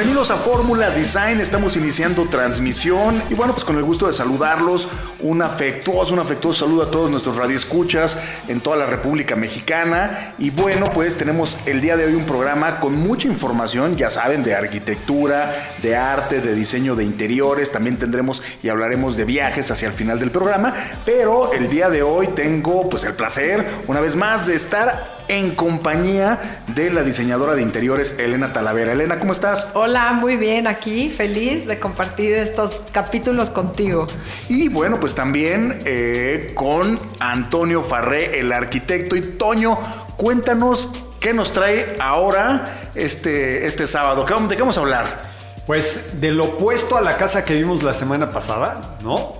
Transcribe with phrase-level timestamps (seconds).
[0.00, 4.88] Bienvenidos a Fórmula Design, estamos iniciando transmisión y bueno, pues con el gusto de saludarlos,
[5.18, 10.32] un afectuoso, un afectuoso saludo a todos nuestros radioescuchas en toda la República Mexicana.
[10.38, 14.42] Y bueno, pues tenemos el día de hoy un programa con mucha información, ya saben,
[14.42, 19.88] de arquitectura, de arte, de diseño de interiores, también tendremos y hablaremos de viajes hacia
[19.88, 20.72] el final del programa,
[21.04, 25.54] pero el día de hoy tengo pues el placer, una vez más, de estar en
[25.54, 28.92] compañía de la diseñadora de interiores Elena Talavera.
[28.92, 29.70] Elena, ¿cómo estás?
[29.74, 34.08] Hola, muy bien aquí, feliz de compartir estos capítulos contigo.
[34.48, 39.14] Y bueno, pues también eh, con Antonio Farré, el arquitecto.
[39.14, 39.78] Y Toño,
[40.16, 44.24] cuéntanos qué nos trae ahora este, este sábado.
[44.24, 45.30] ¿Qué vamos- ¿De qué vamos a hablar?
[45.64, 49.34] Pues del opuesto a la casa que vimos la semana pasada, ¿no?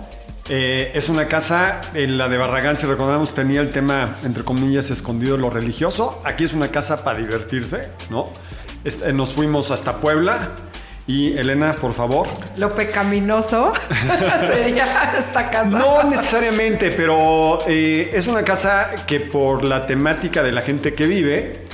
[0.48, 4.90] Eh, es una casa, en la de Barragán, si recordamos, tenía el tema, entre comillas,
[4.90, 6.20] escondido lo religioso.
[6.24, 8.26] Aquí es una casa para divertirse, ¿no?
[8.82, 10.50] Este, nos fuimos hasta Puebla.
[11.06, 12.28] Y Elena, por favor.
[12.56, 13.72] Lo pecaminoso
[14.40, 15.66] sería esta casa.
[15.66, 21.06] No necesariamente, pero eh, es una casa que por la temática de la gente que
[21.06, 21.64] vive,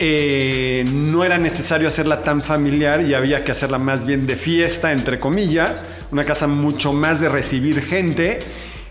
[0.00, 4.92] eh, no era necesario hacerla tan familiar y había que hacerla más bien de fiesta,
[4.92, 5.84] entre comillas.
[6.12, 8.38] Una casa mucho más de recibir gente.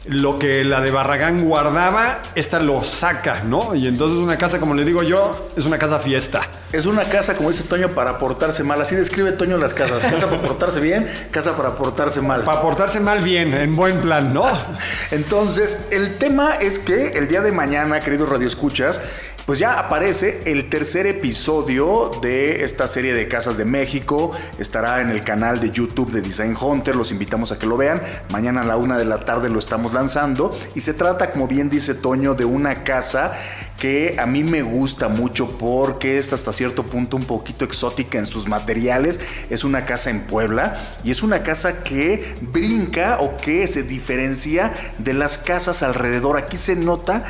[0.09, 3.75] Lo que la de Barragán guardaba, esta lo saca, ¿no?
[3.75, 6.47] Y entonces una casa, como le digo yo, es una casa fiesta.
[6.71, 8.79] Es una casa, como dice Toño, para portarse mal.
[8.79, 10.01] Así describe Toño las casas.
[10.01, 12.43] Casa para portarse bien, casa para portarse mal.
[12.43, 14.45] Para portarse mal bien, en buen plan, ¿no?
[15.11, 19.01] Entonces, el tema es que el día de mañana, queridos radioescuchas,
[19.47, 24.33] pues ya aparece el tercer episodio de esta serie de Casas de México.
[24.59, 26.97] Estará en el canal de YouTube de Design Hunter.
[26.97, 28.01] Los invitamos a que lo vean.
[28.29, 30.51] Mañana a la una de la tarde lo estamos lanzando.
[30.75, 33.35] Y se trata, como bien dice Toño, de una casa
[33.79, 38.25] que a mí me gusta mucho porque es hasta cierto punto un poquito exótica en
[38.25, 39.21] sus materiales.
[39.49, 44.73] Es una casa en Puebla y es una casa que brinca o que se diferencia
[44.97, 46.35] de las casas alrededor.
[46.35, 47.23] Aquí se nota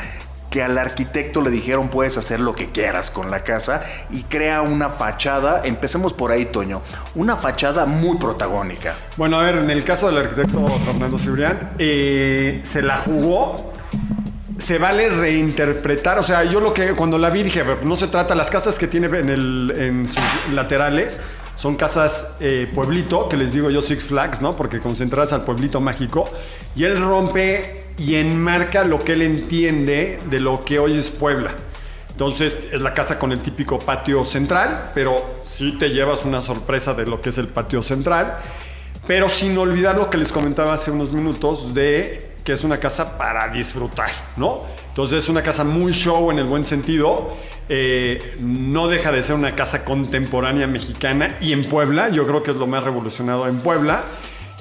[0.50, 4.62] que al arquitecto le dijeron puedes hacer lo que quieras con la casa y crea
[4.62, 6.82] una fachada, empecemos por ahí Toño,
[7.16, 8.96] una fachada muy protagónica.
[9.18, 13.74] Bueno, a ver, en el caso del arquitecto Fernando Cibrián, eh, se la jugó.
[14.58, 18.34] Se vale reinterpretar, o sea, yo lo que cuando la vi dije, no se trata,
[18.34, 21.22] las casas que tiene en, el, en sus laterales
[21.56, 24.56] son casas eh, pueblito, que les digo yo Six Flags, ¿no?
[24.56, 26.28] Porque concentradas al pueblito mágico,
[26.76, 31.52] y él rompe y enmarca lo que él entiende de lo que hoy es Puebla.
[32.12, 36.94] Entonces es la casa con el típico patio central, pero sí te llevas una sorpresa
[36.94, 38.38] de lo que es el patio central,
[39.06, 43.18] pero sin olvidar lo que les comentaba hace unos minutos de que es una casa
[43.18, 44.62] para disfrutar, ¿no?
[44.90, 47.34] Entonces es una casa muy show en el buen sentido,
[47.70, 52.52] eh, no deja de ser una casa contemporánea mexicana y en Puebla, yo creo que
[52.52, 54.06] es lo más revolucionado en Puebla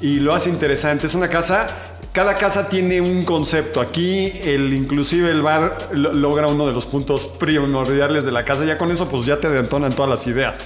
[0.00, 1.06] y lo hace interesante.
[1.06, 1.66] Es una casa,
[2.12, 3.80] cada casa tiene un concepto.
[3.80, 8.64] Aquí, el, inclusive el bar lo- logra uno de los puntos primordiales de la casa.
[8.64, 10.60] Ya con eso, pues ya te detonan todas las ideas.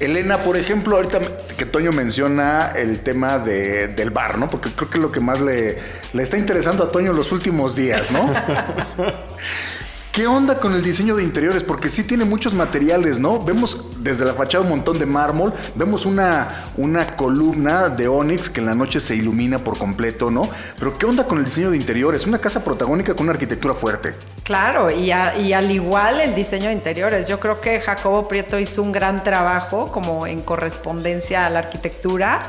[0.00, 1.20] Elena, por ejemplo, ahorita
[1.56, 4.50] que Toño menciona el tema de- del bar, ¿no?
[4.50, 5.78] Porque creo que es lo que más le,
[6.12, 8.32] le está interesando a Toño en los últimos días, ¿no?
[10.12, 11.64] ¿Qué onda con el diseño de interiores?
[11.64, 13.40] Porque sí tiene muchos materiales, ¿no?
[13.44, 18.60] Vemos desde la fachada un montón de mármol, vemos una, una columna de Onyx que
[18.60, 20.48] en la noche se ilumina por completo, ¿no?
[20.78, 22.26] Pero ¿qué onda con el diseño de interiores?
[22.26, 24.14] Una casa protagónica con una arquitectura fuerte.
[24.42, 25.10] Claro, y,
[25.40, 27.26] y al igual el diseño de interiores.
[27.26, 32.42] Yo creo que Jacobo Prieto hizo un gran trabajo como en correspondencia a la arquitectura.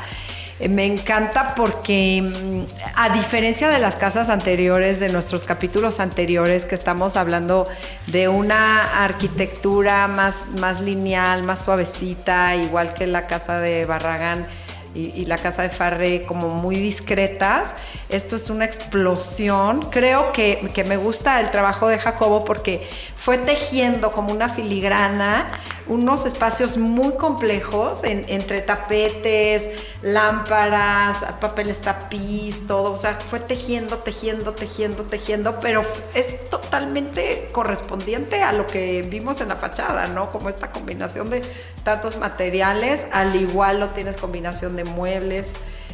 [0.60, 2.62] Eh, Me encanta porque, mm,
[2.96, 7.68] a diferencia de las casas anteriores, de nuestros capítulos anteriores, que estamos hablando
[8.08, 14.48] de una arquitectura más, más lineal, más suavecita, igual que la casa de Barragán
[14.94, 17.74] y, la casa de Farré, como muy discretas,
[18.08, 19.82] esto es una explosión.
[19.90, 22.88] Creo que, que me gusta el trabajo de Jacobo porque
[23.18, 25.48] fue tejiendo como una filigrana
[25.88, 29.70] unos espacios muy complejos en- entre tapetes,
[30.02, 32.92] lámparas, papeles tapiz, todo.
[32.94, 35.82] O sea, fue tejiendo, tejiendo, tejiendo, tejiendo, pero
[36.14, 40.32] es totalmente correspondiente a lo que vimos en la fachada, ¿no?
[40.32, 41.42] Como esta combinación de
[41.84, 45.54] tantos materiales, al igual lo tienes combinación de muebles.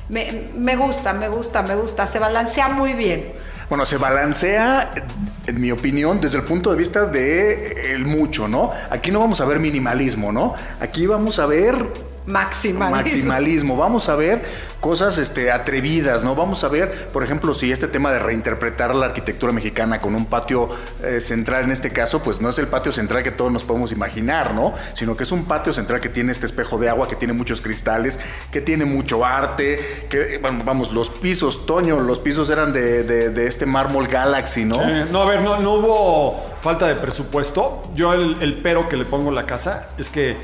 [0.10, 2.06] Me, me gusta, me gusta, me gusta.
[2.08, 3.32] Se balancea muy bien.
[3.72, 4.92] Bueno, se balancea,
[5.48, 8.70] en mi opinión, desde el punto de vista de el mucho, ¿no?
[8.90, 10.56] Aquí no vamos a ver minimalismo, ¿no?
[10.82, 11.78] Aquí vamos a ver
[12.26, 12.96] Maximalismo.
[12.98, 13.78] maximalismo.
[13.78, 14.42] Vamos a ver
[14.80, 16.34] cosas este, atrevidas, ¿no?
[16.36, 20.26] Vamos a ver, por ejemplo, si este tema de reinterpretar la arquitectura mexicana con un
[20.26, 20.70] patio
[21.04, 23.92] eh, central en este caso, pues no es el patio central que todos nos podemos
[23.92, 24.74] imaginar, ¿no?
[24.94, 27.62] Sino que es un patio central que tiene este espejo de agua, que tiene muchos
[27.62, 28.20] cristales,
[28.52, 33.30] que tiene mucho arte, que, bueno, vamos, los pisos, Toño, los pisos eran de, de-
[33.30, 34.82] de este mármol Galaxy, ¿no?
[34.82, 37.84] Eh, no, a ver, no, no hubo falta de presupuesto.
[37.94, 40.36] Yo el, el pero que le pongo a la casa es que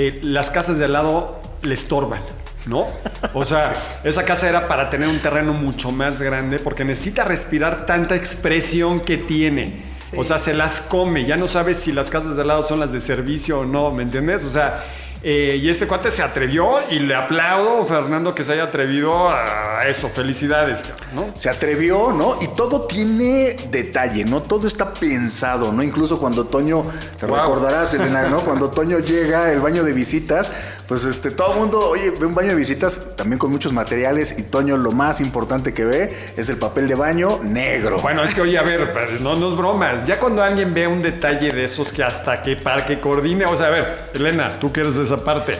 [0.00, 2.20] eh, las casas de al lado le estorban,
[2.66, 2.86] ¿no?
[3.34, 3.74] O sea,
[4.04, 9.00] esa casa era para tener un terreno mucho más grande porque necesita respirar tanta expresión
[9.00, 9.82] que tiene.
[10.08, 10.16] Sí.
[10.16, 11.26] O sea, se las come.
[11.26, 13.90] Ya no sabes si las casas de al lado son las de servicio o no,
[13.90, 14.44] ¿me entiendes?
[14.44, 14.84] O sea...
[15.22, 19.86] eh, y este cuate se atrevió y le aplaudo, Fernando, que se haya atrevido a
[19.88, 20.08] eso.
[20.08, 20.82] Felicidades,
[21.14, 21.26] ¿no?
[21.34, 22.36] Se atrevió, ¿no?
[22.40, 24.40] Y todo tiene detalle, ¿no?
[24.40, 25.82] Todo está pensado, ¿no?
[25.82, 26.84] Incluso cuando Toño,
[27.18, 27.36] te Wow.
[27.36, 28.40] recordarás, Elena, ¿no?
[28.40, 30.52] Cuando Toño llega al baño de visitas,
[30.86, 34.34] pues este, todo el mundo, oye, ve un baño de visitas también con muchos materiales
[34.38, 37.98] y Toño lo más importante que ve es el papel de baño negro.
[38.00, 40.06] Bueno, es que oye, a ver, no, no es bromas.
[40.06, 43.56] Ya cuando alguien ve un detalle de esos que hasta que para que coordine, o
[43.56, 45.54] sea, a ver, Elena, tú que eres de esa parte,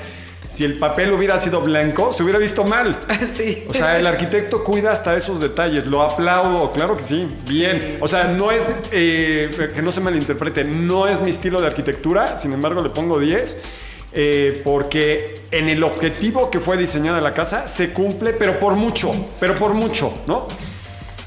[0.59, 2.99] si el papel hubiera sido blanco, se hubiera visto mal.
[3.37, 3.65] Sí.
[3.69, 7.99] O sea, el arquitecto cuida hasta esos detalles, lo aplaudo, claro que sí, bien.
[8.01, 12.37] O sea, no es, eh, que no se malinterprete, no es mi estilo de arquitectura,
[12.37, 13.57] sin embargo le pongo 10,
[14.15, 19.13] eh, porque en el objetivo que fue diseñada la casa se cumple, pero por mucho,
[19.39, 20.49] pero por mucho, ¿no?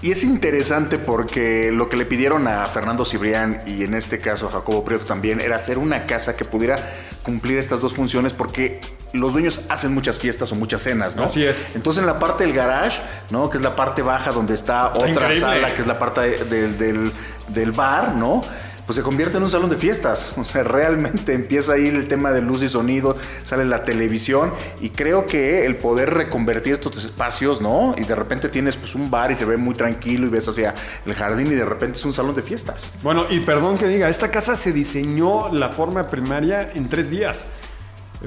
[0.01, 4.47] Y es interesante porque lo que le pidieron a Fernando Cibrián y en este caso
[4.47, 6.77] a Jacobo Prieto también era hacer una casa que pudiera
[7.21, 8.81] cumplir estas dos funciones porque
[9.13, 11.25] los dueños hacen muchas fiestas o muchas cenas, ¿no?
[11.25, 11.75] Así es.
[11.75, 12.99] Entonces en la parte del garage,
[13.29, 13.47] ¿no?
[13.51, 15.39] Que es la parte baja donde está, otra increíble.
[15.39, 17.11] sala, que es la parte de- del- del,
[17.49, 18.41] del bar, ¿no?
[18.91, 20.33] Pues se convierte en un salón de fiestas.
[20.35, 23.15] O sea, realmente empieza ahí el tema de luz y sonido,
[23.45, 24.51] sale la televisión
[24.81, 27.95] y creo que el poder reconvertir estos espacios, ¿no?
[27.97, 30.75] Y de repente tienes pues un bar y se ve muy tranquilo y ves hacia
[31.05, 32.91] el jardín y de repente es un salón de fiestas.
[33.01, 37.47] Bueno, y perdón que diga, esta casa se diseñó la forma primaria en tres días.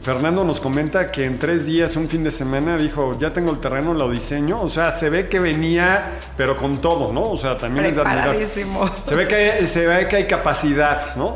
[0.02, 3.60] Fernando nos comenta que en tres días, un fin de semana, dijo, ya tengo el
[3.60, 4.60] terreno, lo diseño.
[4.60, 7.30] O sea, se ve que venía, pero con todo, ¿no?
[7.30, 8.36] O sea, también es de admirar.
[9.04, 11.34] Se ve, que hay, se ve que hay capacidad, ¿no?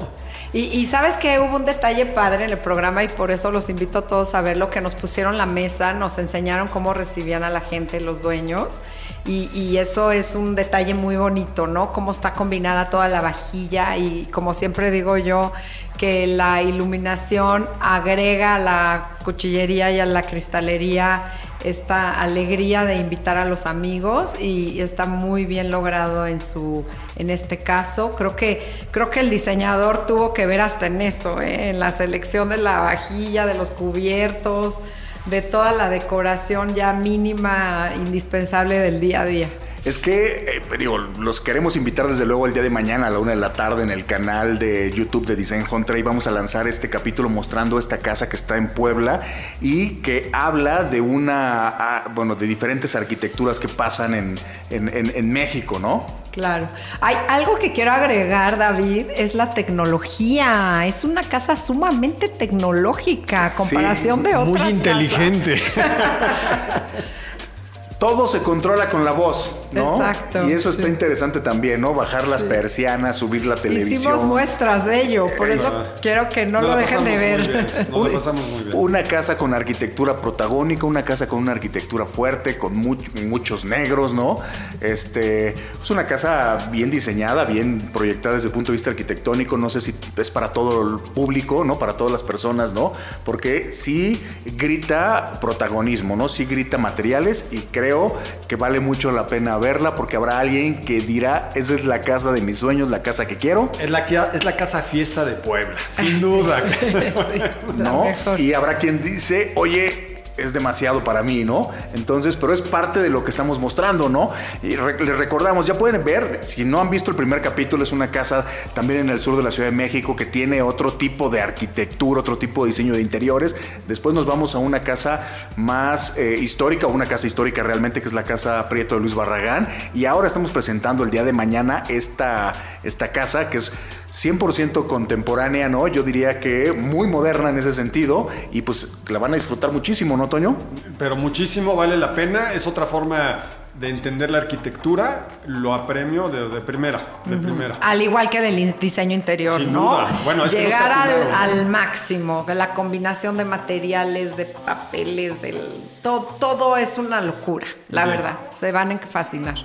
[0.52, 3.68] Y, y sabes que hubo un detalle padre en el programa y por eso los
[3.68, 7.50] invito a todos a verlo, que nos pusieron la mesa, nos enseñaron cómo recibían a
[7.50, 8.80] la gente los dueños
[9.28, 11.92] y, eso es un detalle muy bonito, ¿no?
[11.92, 15.52] Cómo está combinada toda la vajilla y como siempre digo yo,
[15.98, 21.24] que la iluminación agrega a la cuchillería y a la cristalería
[21.64, 26.84] esta alegría de invitar a los amigos y está muy bien logrado en su
[27.16, 31.40] en este caso creo que creo que el diseñador tuvo que ver hasta en eso
[31.40, 31.70] ¿eh?
[31.70, 34.78] en la selección de la vajilla de los cubiertos
[35.26, 39.48] de toda la decoración ya mínima indispensable del día a día
[39.84, 43.18] Es que, eh, digo, los queremos invitar desde luego el día de mañana a la
[43.20, 45.96] una de la tarde en el canal de YouTube de Design Hunter.
[45.96, 49.20] Y vamos a lanzar este capítulo mostrando esta casa que está en Puebla
[49.60, 54.34] y que habla de una, ah, bueno, de diferentes arquitecturas que pasan en,
[54.70, 56.04] en- en- en México, ¿no?
[56.38, 56.68] Claro.
[57.00, 60.86] Hay algo que quiero agregar, David, es la tecnología.
[60.86, 65.60] Es una casa sumamente tecnológica a comparación de otras Muy inteligente.
[67.98, 69.66] Todo se controla con la voz.
[69.72, 69.96] ¿No?
[69.96, 71.94] Exacto, Y eso está interesante también, ¿no?
[71.94, 74.00] Bajar las persianas, subir la televisión.
[74.00, 77.38] Hicimos muestras de ello, por eso quiero que no Nos lo dejen de ver.
[77.40, 78.76] muy bien, nos la pasamos muy bien.
[78.76, 84.14] Una casa con arquitectura protagónica, una casa con una arquitectura fuerte, con much- muchos negros,
[84.14, 84.38] ¿no?
[84.80, 89.56] Este, es una casa bien diseñada, bien proyectada desde el punto de vista arquitectónico.
[89.56, 91.78] No sé si es para todo el público, ¿no?
[91.78, 92.92] Para todas las personas, ¿no?
[93.24, 94.22] Porque sí
[94.56, 96.28] grita protagonismo, ¿no?
[96.28, 101.00] Sí grita materiales y creo que vale mucho la pena verla porque habrá alguien que
[101.00, 103.70] dirá, esa es la casa de mis sueños, la casa que quiero.
[103.80, 106.62] Es la, que- es la casa fiesta de Puebla, sin duda.
[106.80, 107.38] Sí,
[107.78, 108.04] la ¿no?
[108.04, 108.40] mejor.
[108.40, 111.70] Y habrá quien dice, oye, es demasiado para mí, ¿no?
[111.94, 114.30] Entonces, pero es parte de lo que estamos mostrando, ¿no?
[114.62, 118.10] Y les recordamos, ya pueden ver, si no han visto el primer capítulo, es una
[118.10, 121.40] casa también en el sur de la Ciudad de México que tiene otro tipo de
[121.40, 123.56] arquitectura, otro tipo de diseño de interiores.
[123.86, 125.26] Después nos vamos a una casa
[125.56, 129.68] más eh, histórica, una casa histórica realmente, que es la casa Prieto de Luis Barragán.
[129.94, 132.52] Y ahora estamos presentando el día de mañana esta,
[132.82, 133.72] esta casa que es
[134.12, 135.86] 100% contemporánea, ¿no?
[135.86, 140.16] Yo diría que muy moderna en ese sentido y pues la van a disfrutar muchísimo,
[140.16, 140.56] ¿no, Toño?
[140.98, 142.52] Pero muchísimo vale la pena.
[142.52, 143.44] Es otra forma
[143.78, 145.28] de entender la arquitectura.
[145.46, 147.74] Lo apremio de, de primera, de primera.
[147.80, 149.82] Al igual que del diseño interior, Sin ¿no?
[149.82, 150.20] duda.
[150.24, 151.36] Bueno, es que Llegar al, capturaron, ¿no?
[151.36, 155.60] al máximo, que la combinación de materiales, de papeles, del,
[156.02, 158.16] to- todo es una locura, la Bien.
[158.16, 158.38] verdad.
[158.58, 159.56] Se van a fascinar.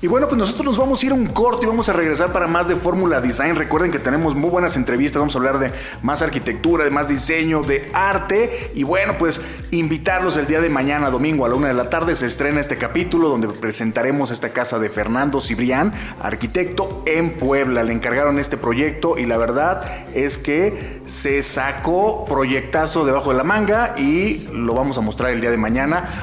[0.00, 2.32] Y bueno, pues nosotros nos vamos a ir a un corte y vamos a regresar
[2.32, 3.56] para más de Fórmula Design.
[3.56, 7.62] Recuerden que tenemos muy buenas entrevistas, vamos a hablar de más arquitectura, de más diseño,
[7.62, 8.70] de arte.
[8.74, 9.40] Y bueno, pues
[9.72, 12.76] invitarlos el día de mañana, domingo a la una de la tarde, se estrena este
[12.78, 15.92] capítulo donde presentaremos esta casa de Fernando Cibrián,
[16.22, 17.82] arquitecto en Puebla.
[17.82, 23.44] Le encargaron este proyecto y la verdad es que se sacó proyectazo debajo de la
[23.44, 25.77] manga y lo vamos a mostrar el día de mañana.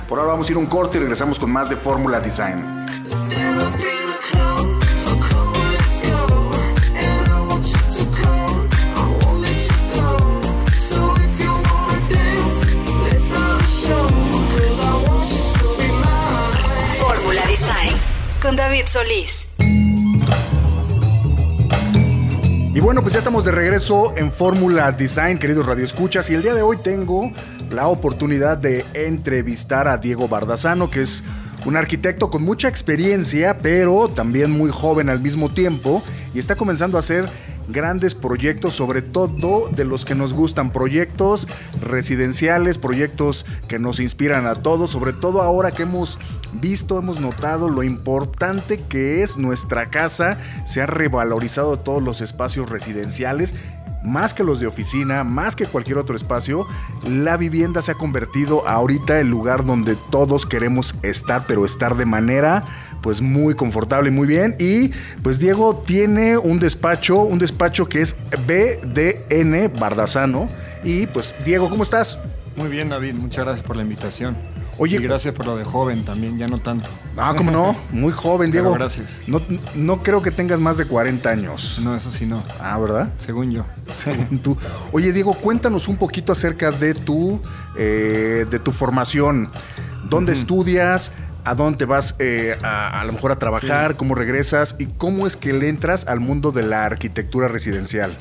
[0.10, 2.62] Por ahora vamos a ir un corte y regresamos con más de Fórmula Design.
[17.00, 17.96] Fórmula Design
[18.42, 19.55] con David Solís.
[22.76, 26.54] Y bueno, pues ya estamos de regreso en Fórmula Design, queridos radioescuchas, y el día
[26.54, 27.32] de hoy tengo
[27.72, 31.24] la oportunidad de entrevistar a Diego Bardazano, que es
[31.64, 36.04] un arquitecto con mucha experiencia, pero también muy joven al mismo tiempo,
[36.34, 37.30] y está comenzando a hacer
[37.70, 41.48] grandes proyectos, sobre todo de los que nos gustan, proyectos
[41.82, 46.20] residenciales, proyectos que nos inspiran a todos, sobre todo ahora que hemos
[46.60, 52.70] visto, hemos notado lo importante que es nuestra casa, se ha revalorizado todos los espacios
[52.70, 53.56] residenciales.
[54.04, 56.68] Más que los de oficina, más que cualquier otro espacio,
[57.08, 62.06] la vivienda se ha convertido ahorita el lugar donde todos queremos estar, pero estar de
[62.06, 62.64] manera
[63.02, 64.56] pues muy confortable y muy bien.
[64.60, 64.90] Y
[65.24, 68.16] pues Diego tiene un despacho, un despacho que es
[68.48, 70.50] BDN Bardazano.
[70.84, 72.20] Y pues Diego, ¿cómo estás?
[72.56, 74.38] Muy bien, David, muchas gracias por la invitación.
[74.78, 76.90] Oye- y gracias por lo de joven también, ya no tanto.
[77.18, 77.76] Ah, ¿cómo no?
[77.92, 78.74] Muy joven, Pero Diego.
[78.78, 79.06] gracias.
[79.28, 79.42] No,
[79.76, 81.80] no creo que tengas más de 40 años.
[81.82, 83.10] No, eso sí no, Ah, ¿verdad?
[83.20, 83.64] según yo.
[83.94, 84.58] Según tú.
[84.92, 87.40] Oye, Diego, cuéntanos un poquito acerca de tu,
[87.78, 89.50] eh, de tu formación.
[90.10, 91.12] ¿Dónde estudias?
[91.46, 93.96] ¿A dónde te vas eh, a, a lo mejor a trabajar?
[93.96, 94.76] ¿Cómo regresas?
[94.80, 98.16] ¿Y cómo es que le entras al mundo de la arquitectura residencial?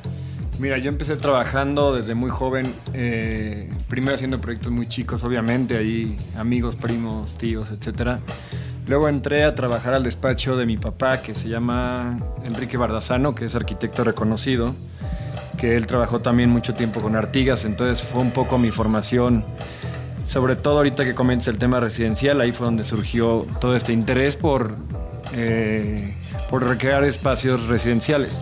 [0.58, 6.18] Mira, yo empecé trabajando desde muy joven, eh, primero haciendo proyectos muy chicos, obviamente, ahí
[6.36, 8.18] amigos, primos, tíos, etcétera.
[8.88, 13.44] Luego entré a trabajar al despacho de mi papá, que se llama Enrique Bardazano, que
[13.44, 14.74] es arquitecto reconocido,
[15.58, 19.44] que él trabajó también mucho tiempo con Artigas, entonces fue un poco mi formación,
[20.26, 24.34] sobre todo ahorita que comencé el tema residencial, ahí fue donde surgió todo este interés
[24.34, 24.74] por,
[25.34, 26.16] eh,
[26.50, 28.40] por recrear espacios residenciales.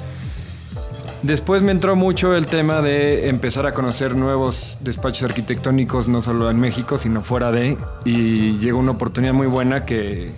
[1.22, 6.50] Después me entró mucho el tema de empezar a conocer nuevos despachos arquitectónicos, no solo
[6.50, 7.78] en México, sino fuera de.
[8.04, 10.32] Y llegó una oportunidad muy buena que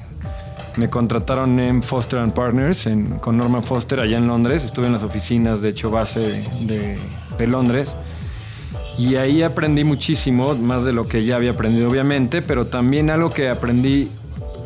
[0.77, 2.87] me contrataron en Foster and Partners,
[3.23, 4.63] con Norman Foster, allá en Londres.
[4.63, 6.99] Estuve en las oficinas, de hecho, base de,
[7.39, 7.97] de Londres.
[8.99, 13.31] Y ahí aprendí muchísimo, más de lo que ya había aprendido, obviamente, pero también algo
[13.31, 14.11] que aprendí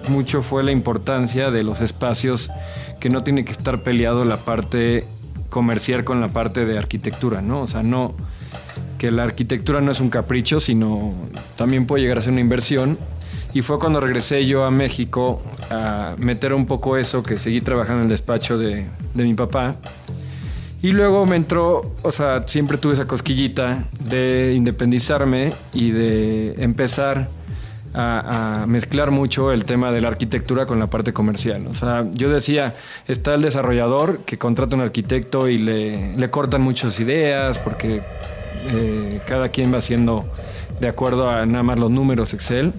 [0.09, 2.51] mucho fue la importancia de los espacios
[2.99, 5.07] que no tiene que estar peleado la parte
[5.51, 7.63] comercial con la parte de arquitectura, ¿no?
[7.63, 8.15] O sea, no
[8.99, 11.15] que la arquitectura no es un capricho, sino
[11.57, 12.99] también puede llegar a ser una inversión.
[13.55, 15.41] Y fue cuando regresé yo a México
[15.71, 19.77] a meter un poco eso, que seguí trabajando en el despacho de, de mi papá.
[20.83, 27.29] Y luego me entró, o sea, siempre tuve esa cosquillita de independizarme y de empezar
[27.95, 31.67] a, a mezclar mucho el tema de la arquitectura con la parte comercial.
[31.67, 32.75] O sea, yo decía,
[33.07, 38.03] está el desarrollador que contrata un arquitecto y le, le cortan muchas ideas porque
[38.71, 40.25] eh, cada quien va haciendo
[40.81, 42.73] de acuerdo a nada más los números Excel.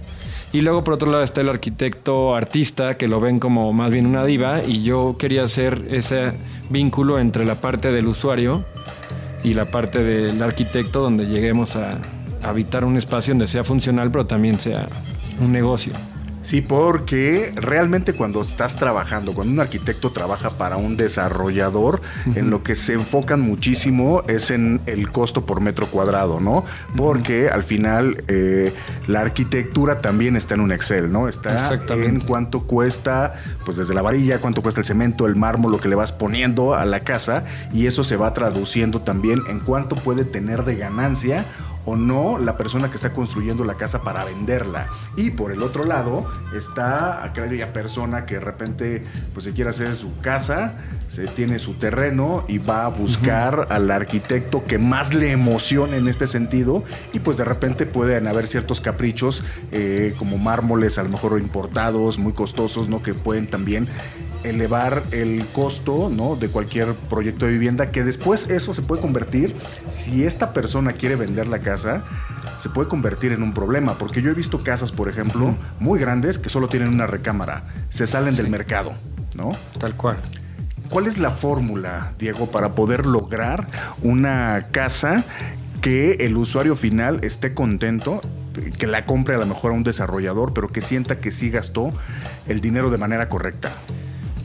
[0.52, 4.08] Y luego por otro lado está el arquitecto artista que lo ven como más bien
[4.08, 6.34] una diva y yo quería hacer ese
[6.70, 8.66] vínculo entre la parte del usuario
[9.44, 14.12] y la parte del arquitecto donde lleguemos a, a habitar un espacio donde sea funcional
[14.12, 14.88] pero también sea
[15.40, 15.94] un negocio.
[16.42, 22.02] Sí, porque realmente cuando estás trabajando, cuando un arquitecto trabaja para un desarrollador,
[22.34, 26.64] en lo que se enfocan muchísimo es en el costo por metro cuadrado, ¿no?
[26.96, 28.74] Porque al final eh,
[29.08, 31.28] la arquitectura también está en un Excel, ¿no?
[31.28, 33.34] Está en cuánto cuesta,
[33.66, 36.74] pues desde la varilla, cuánto cuesta el cemento, el mármol, lo que le vas poniendo
[36.74, 37.44] a la casa,
[37.74, 41.46] y eso se va traduciendo también en cuánto puede tener de ganancia
[41.86, 44.88] o no la persona que está construyendo la casa para venderla.
[45.16, 49.96] Y por el otro lado está aquella persona que de repente pues se quiere hacer
[49.96, 55.32] su casa, se tiene su terreno y va a buscar al arquitecto que más le
[55.32, 56.84] emocione en este sentido
[57.14, 62.20] y pues de repente pueden haber ciertos caprichos eh, como mármoles a lo mejor importados,
[62.20, 63.02] muy costosos, ¿no?
[63.02, 63.88] Que pueden también
[64.44, 66.36] elevar el costo ¿no?
[66.36, 69.56] de cualquier proyecto de vivienda, que después eso se puede convertir,
[69.90, 72.04] si esta persona quiere vender la casa,
[72.60, 76.38] se puede convertir en un problema, porque yo he visto casas, por ejemplo, muy grandes
[76.38, 78.94] que solo tienen una recámara, se salen del mercado,
[79.36, 79.52] ¿no?
[79.80, 80.18] Tal cual.
[80.90, 83.68] ¿Cuál es la fórmula, Diego, para poder lograr
[84.02, 85.24] una casa
[85.82, 88.22] que el usuario final esté contento,
[88.78, 91.94] que la compre a lo mejor a un desarrollador, pero que sienta que sí gastó
[92.48, 93.72] el dinero de manera correcta?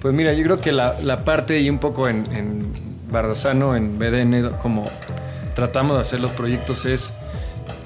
[0.05, 2.71] Pues mira, yo creo que la, parte y un poco en, en
[3.11, 4.85] en BDN, como
[5.55, 7.15] tratamos de hacer los proyectos es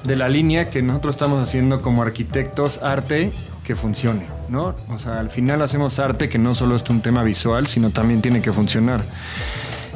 [0.03, 3.31] de la línea que nosotros estamos haciendo como arquitectos, arte
[3.63, 4.75] que funcione, ¿no?
[4.89, 8.21] O sea, al final hacemos arte que no solo es un tema visual, sino también
[8.21, 9.01] tiene que funcionar.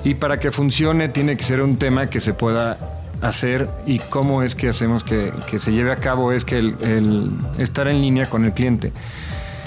[0.05, 2.79] Y para que funcione tiene que ser un tema que se pueda
[3.21, 6.77] hacer y cómo es que hacemos que, que se lleve a cabo es que el,
[6.83, 8.93] el estar en línea con el cliente.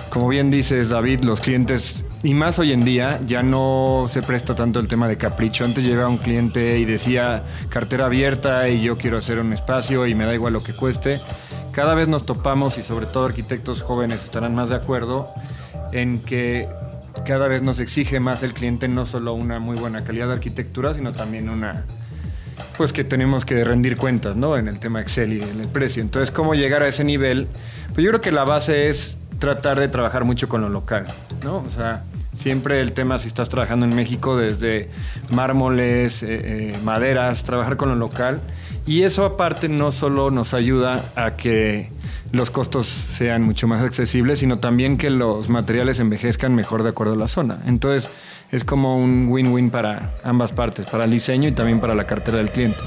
[0.09, 4.55] Como bien dices, David, los clientes, y más hoy en día, ya no se presta
[4.55, 5.63] tanto el tema de capricho.
[5.63, 10.15] Antes llegaba un cliente y decía cartera abierta y yo quiero hacer un espacio y
[10.15, 11.21] me da igual lo que cueste.
[11.71, 15.29] Cada vez nos topamos, y sobre todo arquitectos jóvenes estarán más de acuerdo,
[15.91, 16.67] en que
[17.27, 20.95] cada vez nos exige más el cliente no solo una muy buena calidad de arquitectura,
[20.95, 21.85] sino también una,
[22.75, 24.57] pues que tenemos que rendir cuentas, ¿no?
[24.57, 26.01] En el tema Excel y en el precio.
[26.01, 27.47] Entonces, ¿cómo llegar a ese nivel?
[27.93, 31.05] Pues yo creo que la base es tratar de trabajar mucho con lo local,
[31.43, 31.57] ¿no?
[31.57, 32.03] O sea,
[32.35, 34.89] siempre el tema si estás trabajando en México desde
[35.31, 36.27] mármoles, eh,
[36.73, 38.41] eh, maderas, trabajar con lo local.
[38.85, 41.89] Y eso aparte no solo nos ayuda a que
[42.31, 47.13] los costos sean mucho más accesibles, sino también que los materiales envejezcan mejor de acuerdo
[47.13, 47.63] a la zona.
[47.65, 48.09] Entonces,
[48.51, 52.37] es como un win-win para ambas partes, para el diseño y también para la cartera
[52.37, 52.79] del cliente.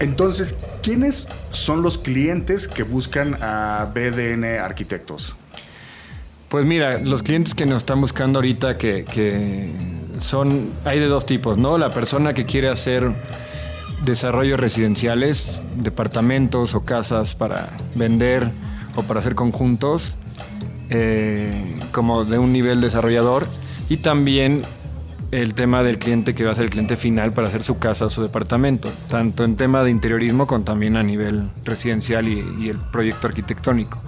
[0.00, 5.36] Entonces, ¿quiénes son los clientes que buscan a BDN Arquitectos?
[6.54, 9.72] Pues mira, los clientes que nos están buscando ahorita que, que
[10.20, 11.78] son, hay de dos tipos, ¿no?
[11.78, 13.10] La persona que quiere hacer
[14.04, 18.52] desarrollos residenciales, departamentos o casas para vender
[18.94, 20.16] o para hacer conjuntos,
[20.90, 23.48] eh, como de un nivel desarrollador,
[23.88, 24.62] y también
[25.32, 28.06] el tema del cliente que va a ser el cliente final para hacer su casa
[28.06, 32.68] o su departamento, tanto en tema de interiorismo como también a nivel residencial y, y
[32.68, 34.00] el proyecto arquitectónico.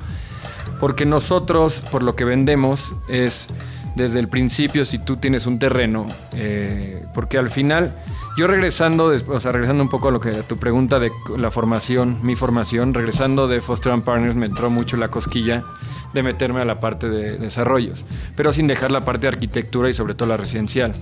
[0.81, 3.49] Porque nosotros, por lo que vendemos, es
[3.97, 7.99] desde el principio, si tú tienes un terreno, eh, porque al final,
[8.37, 11.51] yo regresando, o sea, regresando un poco a lo que a tu pregunta de la
[11.51, 15.65] formación, mi formación, regresando de Foster and Partners, me entró mucho la cosquilla
[16.13, 18.05] de meterme a la parte de desarrollos,
[18.37, 20.95] pero sin dejar la parte de arquitectura y sobre todo la residencial.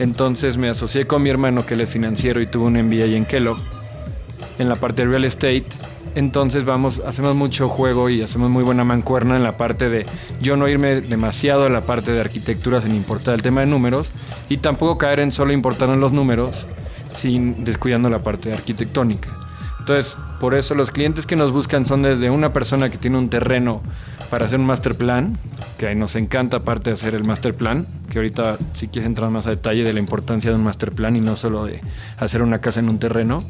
[0.00, 3.26] Entonces me asocié con mi hermano, que él es financiero y tuvo un MBA en
[3.26, 3.58] Kellogg,
[4.60, 5.64] en la parte de real estate.
[6.14, 10.06] Entonces vamos, hacemos mucho juego y hacemos muy buena mancuerna en la parte de
[10.40, 14.10] yo no irme demasiado a la parte de arquitectura sin importar el tema de números
[14.48, 16.66] y tampoco caer en solo importarnos los números
[17.12, 19.30] sin descuidando la parte arquitectónica.
[19.78, 23.30] Entonces, por eso los clientes que nos buscan son desde una persona que tiene un
[23.30, 23.80] terreno
[24.30, 25.38] para hacer un master plan,
[25.78, 29.46] que nos encanta aparte de hacer el master plan, que ahorita si quieres entrar más
[29.46, 31.80] a detalle de la importancia de un master plan y no solo de
[32.18, 33.42] hacer una casa en un terreno.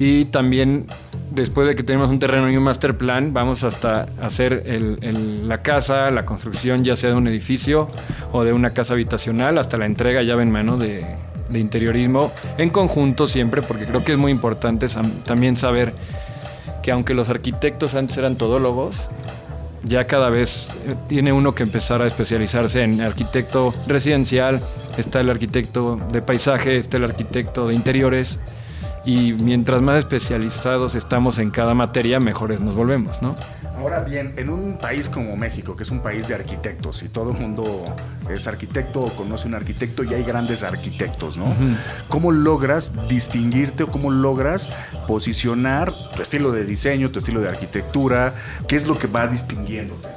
[0.00, 0.86] Y también,
[1.30, 4.64] después de que tenemos un terreno y un master plan, vamos hasta hacer
[5.02, 7.86] la casa, la construcción ya sea de un edificio
[8.32, 11.04] o de una casa habitacional, hasta la entrega llave en mano de,
[11.50, 14.86] de interiorismo, en conjunto siempre, porque creo que es muy importante
[15.26, 15.92] también saber
[16.82, 19.06] que aunque los arquitectos antes eran todólogos,
[19.84, 24.62] ya cada vez eh, tiene uno que empezar a especializarse en arquitecto residencial,
[24.96, 28.38] está el arquitecto de paisaje, está el arquitecto de interiores
[29.04, 33.36] y mientras más especializados estamos en cada materia, mejores nos volvemos, ¿no?
[33.78, 37.30] Ahora bien, en un país como México, que es un país de arquitectos y todo
[37.30, 37.84] el mundo
[38.28, 41.54] es arquitecto o conoce un arquitecto y hay grandes arquitectos, ¿no?
[42.08, 44.68] ¿Cómo logras distinguirte o cómo logras
[45.06, 48.34] posicionar tu estilo de diseño, tu estilo de arquitectura?
[48.68, 50.08] ¿Qué es lo que va distinguiéndote?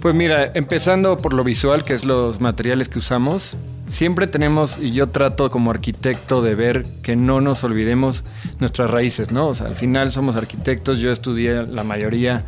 [0.00, 3.56] Pues mira, empezando por lo visual, que es los materiales que usamos,
[3.90, 8.24] siempre tenemos, y yo trato como arquitecto de ver que no nos olvidemos
[8.58, 9.48] nuestras raíces, ¿no?
[9.48, 12.44] O sea, al final somos arquitectos, yo estudié la mayoría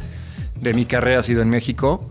[0.61, 2.09] de mi carrera ha sido en México,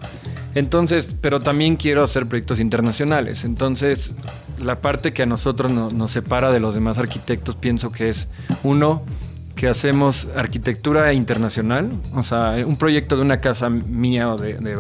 [0.53, 4.13] entonces, pero también quiero hacer proyectos internacionales, entonces
[4.59, 8.27] la parte que a nosotros no- nos separa de los demás arquitectos pienso que es,
[8.63, 9.03] uno,
[9.55, 14.75] que hacemos arquitectura internacional, o sea, un proyecto de una casa mía o de, de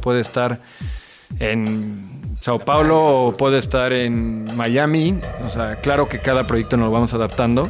[0.00, 0.60] puede estar
[1.40, 6.92] en Sao Paulo puede estar en Miami, o sea, claro que cada proyecto nos lo
[6.92, 7.68] vamos adaptando.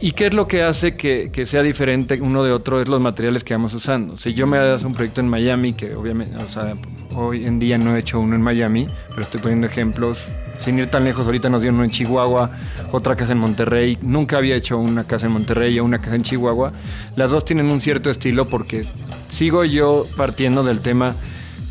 [0.00, 2.80] ¿Y qué es lo que hace que, que sea diferente uno de otro?
[2.80, 4.18] Es los materiales que vamos usando.
[4.18, 6.74] Si yo me das un proyecto en Miami, que obviamente, o sea,
[7.14, 10.22] hoy en día no he hecho uno en Miami, pero estoy poniendo ejemplos.
[10.58, 12.50] Sin ir tan lejos, ahorita nos dieron uno en Chihuahua,
[12.92, 13.98] otra casa en Monterrey.
[14.02, 16.72] Nunca había hecho una casa en Monterrey o una casa en Chihuahua.
[17.16, 18.84] Las dos tienen un cierto estilo porque
[19.28, 21.16] sigo yo partiendo del tema,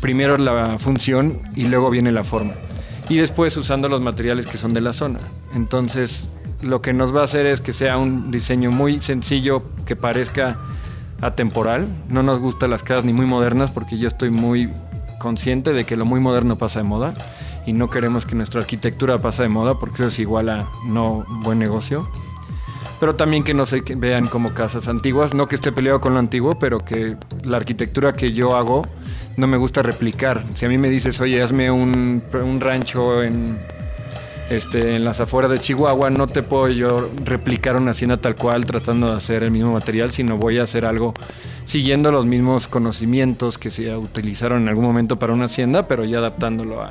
[0.04, 2.52] primero la función y luego viene la forma.
[3.08, 5.18] Y después usando los materiales que son de la zona.
[5.54, 6.28] Entonces,
[6.60, 10.58] lo que nos va a hacer es que sea un diseño muy sencillo, que parezca
[11.22, 11.88] atemporal.
[12.10, 14.70] No nos gustan las casas ni muy modernas porque yo estoy muy
[15.18, 17.14] consciente de que lo muy moderno pasa de moda
[17.64, 21.24] y no queremos que nuestra arquitectura pase de moda porque eso es igual a no
[21.44, 22.06] buen negocio.
[23.00, 26.18] Pero también que no se vean como casas antiguas, no que esté peleado con lo
[26.18, 28.84] antiguo, pero que la arquitectura que yo hago
[29.36, 30.42] no me gusta replicar.
[30.54, 33.58] Si a mí me dices, oye, hazme un, un rancho en,
[34.50, 38.64] este, en las afueras de Chihuahua, no te puedo yo replicar una hacienda tal cual
[38.64, 41.14] tratando de hacer el mismo material, sino voy a hacer algo
[41.64, 46.18] siguiendo los mismos conocimientos que se utilizaron en algún momento para una hacienda, pero ya
[46.18, 46.82] adaptándolo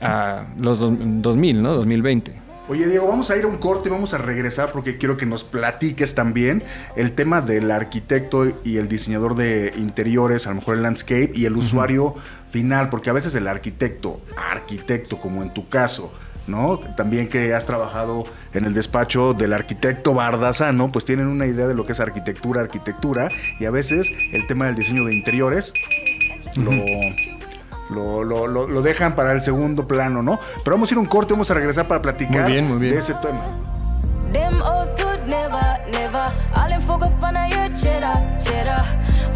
[0.00, 1.74] a, los do- 2000, ¿no?
[1.74, 2.47] 2020.
[2.68, 5.24] Oye, Diego, vamos a ir a un corte y vamos a regresar porque quiero que
[5.24, 6.62] nos platiques también
[6.96, 11.46] el tema del arquitecto y el diseñador de interiores, a lo mejor el landscape y
[11.46, 12.14] el usuario
[12.50, 16.12] final, porque a veces el arquitecto, arquitecto como en tu caso,
[16.46, 16.78] ¿no?
[16.94, 21.74] También que has trabajado en el despacho del arquitecto Bardazano, pues tienen una idea de
[21.74, 25.72] lo que es arquitectura, arquitectura, y a veces el tema del diseño de interiores
[26.54, 26.72] lo,
[27.90, 30.38] lo, lo- lo- lo dejan para el segundo plano, ¿no?
[30.64, 32.92] Pero vamos a ir un corte, vamos a regresar para platicar Muy bien, muy bien.
[32.94, 33.40] de ese tema.
[34.32, 36.30] Them hoes good, never, never.
[36.54, 38.84] All them focus on a your cheddar, cheddar.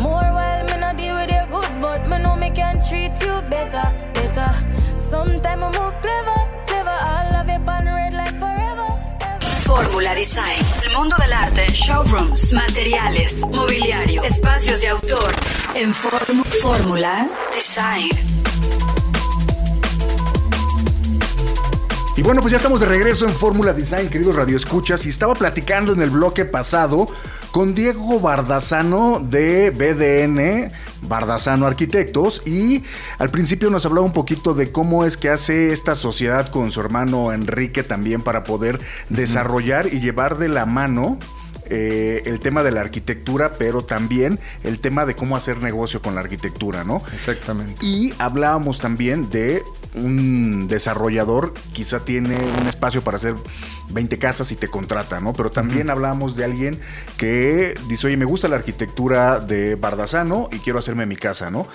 [0.00, 3.40] More while me not deal with your good, but me know me can treat you
[3.48, 4.50] better, better.
[5.10, 6.36] Sometime I move clever,
[6.66, 6.90] clever.
[6.90, 8.86] I'll love you on red like forever.
[9.20, 9.62] ever.
[9.64, 10.62] Fórmula Design.
[10.84, 15.32] El mundo del arte, showrooms, materiales, mobiliario, espacios de autor.
[15.74, 18.10] En Fórmula Design.
[22.22, 25.92] Y bueno, pues ya estamos de regreso en Fórmula Design, queridos radioescuchas, y estaba platicando
[25.92, 27.08] en el bloque pasado
[27.50, 30.72] con Diego Bardazano de BDN,
[31.08, 32.84] Bardazano Arquitectos, y
[33.18, 36.78] al principio nos hablaba un poquito de cómo es que hace esta sociedad con su
[36.78, 41.18] hermano Enrique también para poder desarrollar y llevar de la mano
[41.66, 46.14] eh, el tema de la arquitectura, pero también el tema de cómo hacer negocio con
[46.14, 47.02] la arquitectura, ¿no?
[47.14, 47.84] Exactamente.
[47.84, 49.62] Y hablábamos también de
[49.94, 53.34] un desarrollador, quizá tiene un espacio para hacer
[53.90, 55.32] 20 casas y te contrata, ¿no?
[55.34, 56.80] Pero también hablábamos de alguien
[57.16, 61.68] que dice, oye, me gusta la arquitectura de Bardazano y quiero hacerme mi casa, ¿no?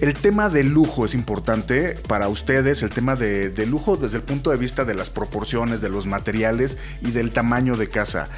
[0.00, 4.22] El tema de lujo es importante para ustedes, el tema de, de lujo desde el
[4.22, 8.28] punto de vista de las proporciones, de los materiales y del tamaño de casa.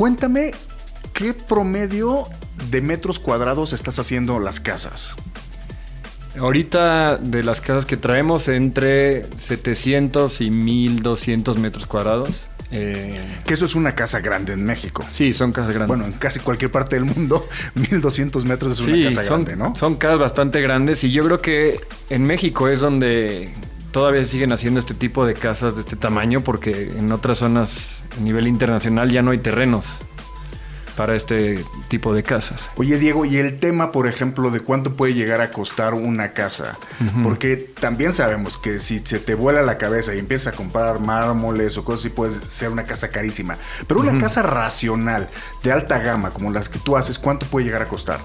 [0.00, 0.52] Cuéntame,
[1.12, 2.24] ¿qué promedio
[2.70, 5.14] de metros cuadrados estás haciendo las casas?
[6.38, 12.46] Ahorita de las casas que traemos entre 700 y 1200 metros cuadrados.
[12.70, 15.04] Eh, Que eso es una casa grande en México.
[15.10, 15.88] sí, son casas grandes.
[15.88, 19.76] Bueno, en casi cualquier parte del mundo, 1200 metros es una casa son, grande, ¿no?
[19.76, 23.52] son casas bastante grandes y yo creo que en México es donde
[23.92, 28.20] todavía siguen haciendo este tipo de casas de este tamaño porque en otras zonas a
[28.22, 29.86] nivel internacional ya no hay terrenos.
[30.96, 32.68] para este tipo de casas.
[32.76, 36.76] Oye, Diego, y el tema, por ejemplo, de cuánto puede llegar a costar una casa.
[37.22, 41.78] Porque también sabemos que si se te vuela la cabeza y empiezas a comprar mármoles
[41.78, 43.56] o cosas así, puede ser una casa carísima.
[43.86, 45.30] Pero una casa racional,
[45.62, 48.20] de alta gama, como las que tú haces, ¿cuánto puede llegar a costar?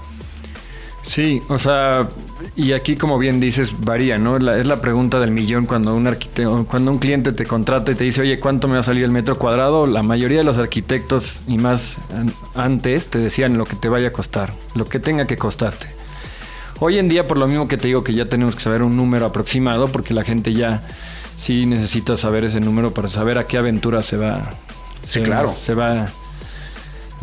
[1.07, 2.07] Sí, o sea,
[2.55, 4.39] y aquí como bien dices, varía, ¿no?
[4.39, 7.95] La- es la pregunta del millón cuando un arquitecto, cuando un cliente te contrata y
[7.95, 9.85] te dice, oye, ¿cuánto me va a salir el metro cuadrado?
[9.85, 14.07] La mayoría de los arquitectos y más an- antes te decían lo que te vaya
[14.07, 15.85] a costar, lo que tenga que costarte.
[16.79, 18.97] Hoy en día, por lo mismo que te digo que ya tenemos que saber un
[18.97, 20.81] número aproximado, porque la gente ya
[21.37, 24.51] sí necesita saber ese número para saber a qué aventura se va.
[25.03, 25.53] Sí, se- claro.
[25.63, 26.07] Se va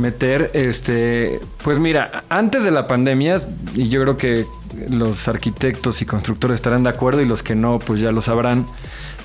[0.03, 3.41] meter, este, pues mira, antes de la pandemia,
[3.75, 4.45] y yo creo que
[4.91, 8.67] los arquitectos y constructores estarán de acuerdo y los que no, pues ya lo sabrán,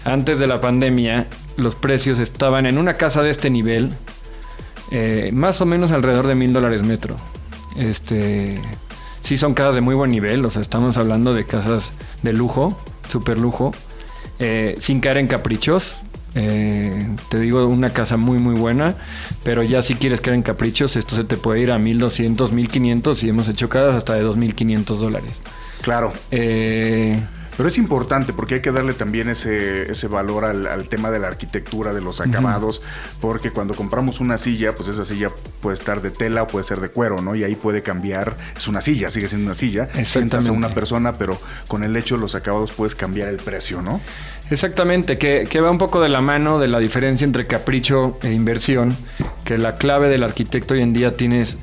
[0.05, 3.91] antes de la pandemia los precios estaban en una casa de este nivel,
[4.91, 7.15] eh, más o menos alrededor de mil dólares metro.
[7.75, 8.61] Este,
[9.21, 12.79] sí son casas de muy buen nivel, o sea, estamos hablando de casas de lujo,
[13.09, 13.73] super lujo,
[14.39, 15.97] eh, sin caer en caprichos.
[16.39, 18.95] Eh, te digo, una casa muy muy buena,
[19.43, 23.23] pero ya si quieres caer en caprichos, esto se te puede ir a 1200, 1500
[23.23, 25.41] y hemos hecho casas hasta de 2500 dólares.
[25.81, 26.13] Claro.
[26.31, 31.09] Eh, Pero es importante porque hay que darle también ese, ese valor al, al tema
[31.09, 32.83] de la arquitectura, de los acabados,
[33.19, 36.81] porque cuando compramos una silla, pues esa silla puede estar de tela o puede ser
[36.81, 37.33] de cuero, ¿no?
[37.35, 41.13] Y ahí puede cambiar, es una silla, sigue siendo una silla, sientas a una persona,
[41.13, 44.01] pero con el hecho de los acabados puedes cambiar el precio, ¿no?
[44.49, 48.31] Exactamente, que, que va un poco de la mano de la diferencia entre capricho e
[48.31, 48.95] inversión,
[49.43, 51.57] que la clave del arquitecto hoy en día tienes,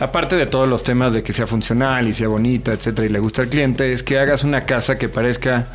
[0.00, 3.18] aparte de todos los temas de que sea funcional y sea bonita, etcétera, y le
[3.18, 5.66] gusta al cliente, es que hagas una casa que parezca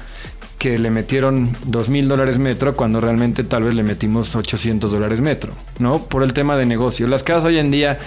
[0.58, 5.19] que le metieron dos mil dólares metro cuando realmente tal vez le metimos 800 dólares
[5.19, 6.04] metro, ¿no?
[6.04, 7.06] Por el tema de negocio.
[7.06, 8.00] Las casas hoy en día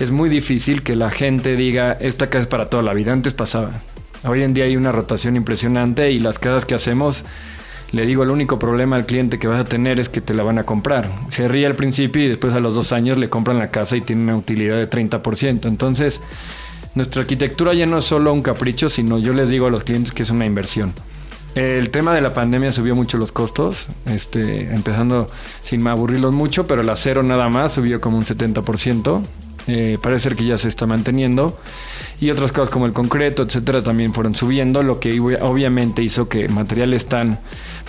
[0.00, 3.12] es muy difícil que la gente diga, esta casa es para toda la vida.
[3.12, 3.78] Antes pasaba.
[4.24, 7.22] Hoy en día hay una rotación impresionante y las casas que hacemos,
[7.94, 10.42] le digo, el único problema al cliente que vas a tener es que te la
[10.42, 11.08] van a comprar.
[11.30, 14.00] Se ríe al principio y después a los dos años le compran la casa y
[14.00, 15.66] tiene una utilidad de 30%.
[15.66, 16.20] Entonces,
[16.94, 20.12] nuestra arquitectura ya no es solo un capricho, sino yo les digo a los clientes
[20.12, 20.92] que es una inversión.
[21.54, 25.28] El tema de la pandemia subió mucho los costos, este, empezando
[25.62, 29.22] sin aburrirlos mucho, pero el acero nada más subió como un 70%.
[29.66, 31.58] Eh, parece ser que ya se está manteniendo.
[32.20, 36.28] Y otras cosas como el concreto, etcétera, también fueron subiendo, lo que obvi- obviamente hizo
[36.28, 37.38] que materiales tan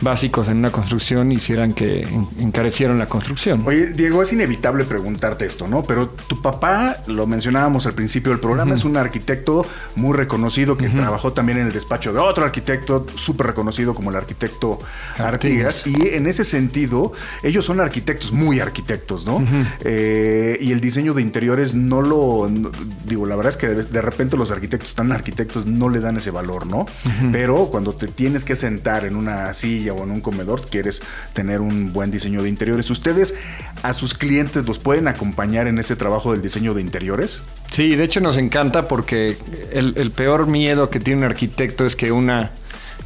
[0.01, 3.63] básicos en una construcción hicieran que en- encarecieran la construcción.
[3.65, 5.83] Oye, Diego, es inevitable preguntarte esto, ¿no?
[5.83, 10.89] Pero tu papá, lo mencionábamos al principio del programa, es un arquitecto muy reconocido que
[10.89, 14.79] trabajó también en el despacho de otro arquitecto súper reconocido como el arquitecto
[15.17, 15.85] Artigas.
[15.87, 19.43] Y en ese sentido, ellos son arquitectos, muy arquitectos, ¿no?
[19.83, 22.49] Eh, y el diseño de interiores no lo.
[22.49, 22.71] no-
[23.05, 26.17] digo, la verdad es que de, de repente los arquitectos tan arquitectos no le dan
[26.17, 26.85] ese valor, ¿no?
[27.31, 31.01] Pero cuando te tienes que sentar en una silla o en un comedor, quieres
[31.33, 32.89] tener un buen diseño de interiores.
[32.89, 33.35] ¿Ustedes
[33.83, 37.43] a sus clientes los pueden acompañar en ese trabajo del diseño de interiores?
[37.71, 39.37] Sí, de hecho nos encanta porque
[39.71, 42.51] el, peor miedo que tiene un arquitecto es que una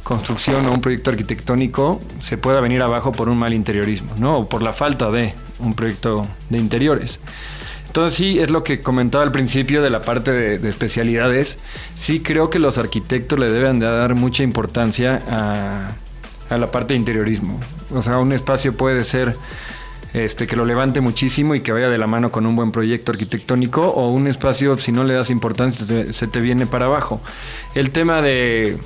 [0.02, 4.38] construcción o un proyecto arquitectónico se pueda venir abajo por un mal interiorismo, ¿no?
[4.38, 7.18] O por la falta de un proyecto de interiores.
[7.90, 11.58] Entonces sí, es lo que comentaba al principio de la parte de, de especialidades.
[11.96, 15.88] Sí creo que los arquitectos le deben de dar mucha importancia a,
[16.50, 17.58] a la parte de interiorismo.
[17.92, 19.36] O sea, un espacio puede ser
[20.12, 23.12] este, que lo levante muchísimo y que vaya de la mano con un buen proyecto
[23.12, 27.20] arquitectónico o un espacio, si no le das importancia, se te viene para abajo.
[27.74, 28.78] El tema de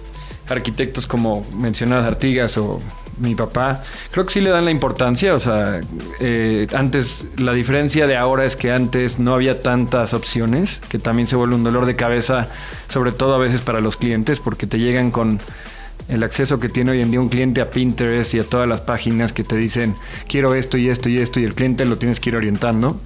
[0.49, 2.83] arquitectos como mencionadas Artigas o
[3.19, 5.81] mi papá, creo que sí le dan la importancia, o sea,
[6.21, 11.29] eh, antes, la diferencia de ahora es que antes no había tantas opciones, que también
[11.29, 12.49] se vuelve un dolor de cabeza,
[12.89, 15.39] sobre todo a veces para los clientes, porque te llegan con
[16.09, 18.81] el acceso que tiene hoy en día un cliente a Pinterest y a todas las
[18.83, 19.95] páginas que te dicen
[20.29, 23.01] quiero esto y esto y esto y el cliente lo tienes que ir orientando.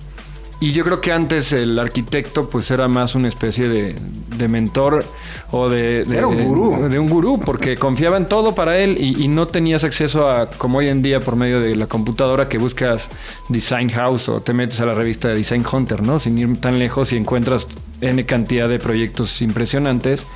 [0.60, 3.94] Y yo creo que antes el arquitecto pues era más una especie de,
[4.36, 5.04] de mentor
[5.52, 6.88] o de, de- Era un gurú.
[6.88, 10.50] de un gurú porque confiaba en todo para él y, y no tenías acceso a
[10.50, 13.08] como hoy en día por medio de la computadora que buscas
[13.48, 16.18] Design House o te metes a la revista de Design Hunter, ¿no?
[16.18, 17.68] Sin ir tan lejos y encuentras
[18.00, 20.26] N cantidad de proyectos impresionantes.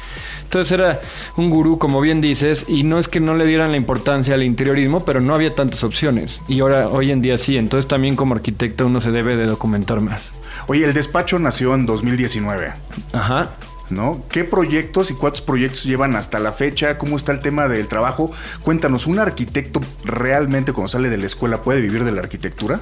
[0.53, 1.01] Entonces era
[1.38, 4.43] un gurú, como bien dices, y no es que no le dieran la importancia al
[4.43, 6.43] interiorismo, pero no había tantas opciones.
[6.47, 7.57] Y ahora, hoy en día sí.
[7.57, 10.31] Entonces también como arquitecto uno se debe de documentar más.
[10.67, 12.71] Oye, el despacho nació en 2019.
[13.15, 13.53] Ajá.
[13.88, 14.23] ¿No?
[14.31, 16.99] ¿Qué proyectos y cuántos proyectos llevan hasta la fecha?
[16.99, 18.31] ¿Cómo está el tema del trabajo?
[18.62, 22.79] Cuéntanos, ¿un arquitecto realmente cuando sale de la escuela puede vivir de la arquitectura?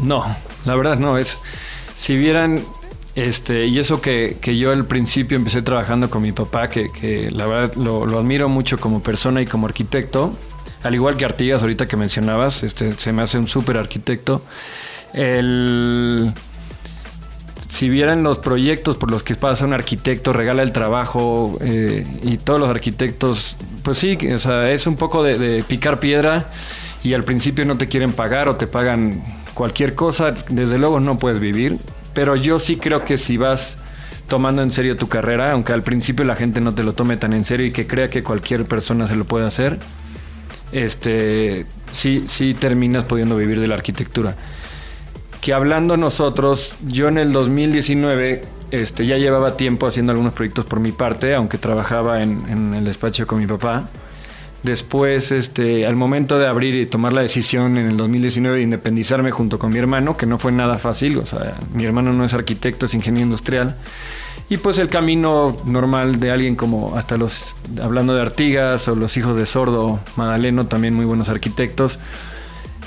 [0.00, 0.26] No,
[0.64, 1.38] la verdad no, es...
[1.96, 2.64] si vieran,
[3.16, 7.74] este, y eso que, yo al principio empecé trabajando con mi papá, que, la verdad
[7.76, 10.30] lo, admiro mucho como persona y como arquitecto,
[10.82, 14.42] al igual que Artigas ahorita que mencionabas, este, se me hace un súper arquitecto.
[17.68, 22.36] Si vieran los proyectos por los que pasa un arquitecto, regala el trabajo eh, y
[22.36, 26.50] todos los arquitectos, pues sí, o sea, es un poco de picar piedra
[27.02, 29.22] y al principio no te quieren pagar o te pagan
[29.54, 31.78] cualquier cosa, desde luego no puedes vivir,
[32.16, 33.76] pero yo sí creo que si vas
[34.26, 37.34] tomando en serio tu carrera, aunque al principio la gente no te lo tome tan
[37.34, 39.78] en serio y que crea que cualquier persona se lo puede hacer,
[40.72, 44.34] este, sí, sí terminas pudiendo vivir de la arquitectura
[45.40, 50.80] que hablando nosotros, yo en el 2019 este, ya llevaba tiempo haciendo algunos proyectos por
[50.80, 53.88] mi parte, aunque trabajaba en, en el despacho con mi papá.
[54.62, 59.30] Después, este, al momento de abrir y tomar la decisión en el 2019 de independizarme
[59.30, 62.34] junto con mi hermano, que no fue nada fácil, o sea, mi hermano no es
[62.34, 63.76] arquitecto, es ingeniero industrial.
[64.48, 69.16] Y pues el camino normal de alguien como hasta los, hablando de Artigas o los
[69.16, 71.98] hijos de Sordo, Madaleno, también muy buenos arquitectos,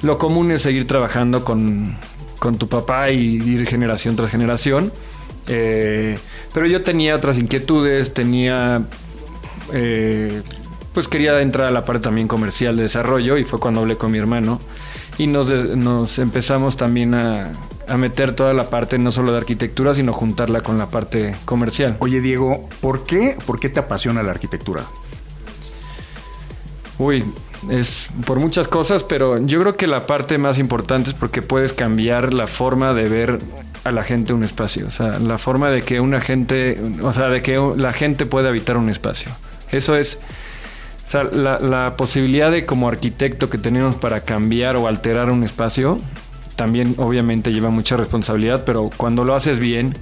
[0.02, 1.98] lo común es seguir trabajando con,
[2.40, 4.92] con tu papá y ir generación tras generación.
[5.48, 6.18] Eh,
[6.54, 8.84] pero yo tenía otras inquietudes, tenía...
[9.74, 10.42] eh,
[10.94, 14.12] pues quería entrar a la parte también comercial de desarrollo y fue cuando hablé con
[14.12, 14.60] mi hermano
[15.18, 17.52] y nos, nos empezamos también a,
[17.88, 21.98] a meter toda la parte no solo de arquitectura, sino juntarla con la parte comercial.
[22.00, 24.84] Oye, Diego, ¿por qué, ¿por qué te apasiona la arquitectura?
[26.98, 27.24] Uy,
[27.70, 31.74] es por muchas cosas, pero yo creo que la parte más importante es porque puedes
[31.74, 33.40] cambiar la forma de ver
[33.84, 37.30] a la gente un espacio, o sea, la forma de que una gente, o sea,
[37.30, 39.32] de que la gente puede habitar un espacio.
[39.72, 40.20] Eso es,
[41.10, 45.44] o sea, la, la posibilidad de como arquitecto que tenemos para cambiar o alterar un
[45.44, 45.98] espacio,
[46.56, 49.96] también obviamente lleva mucha responsabilidad, pero cuando lo haces bien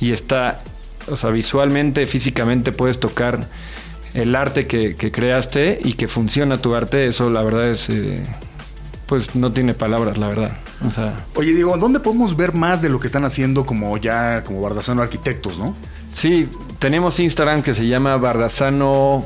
[0.00, 0.60] y está,
[1.08, 3.46] o sea, visualmente, físicamente puedes tocar
[4.14, 8.24] el arte que, que creaste y que funciona tu arte, eso la verdad es, eh,
[9.06, 10.56] pues no tiene palabras, la verdad.
[10.84, 14.42] O sea, Oye, Diego, ¿dónde podemos ver más de lo que están haciendo como ya,
[14.42, 15.76] como Bardazano Arquitectos, no?
[16.12, 16.48] sí,
[16.80, 19.24] tenemos Instagram que se llama Bardazano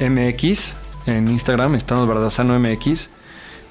[0.00, 0.74] MX.
[1.06, 3.10] En Instagram estamos Bardazano MX.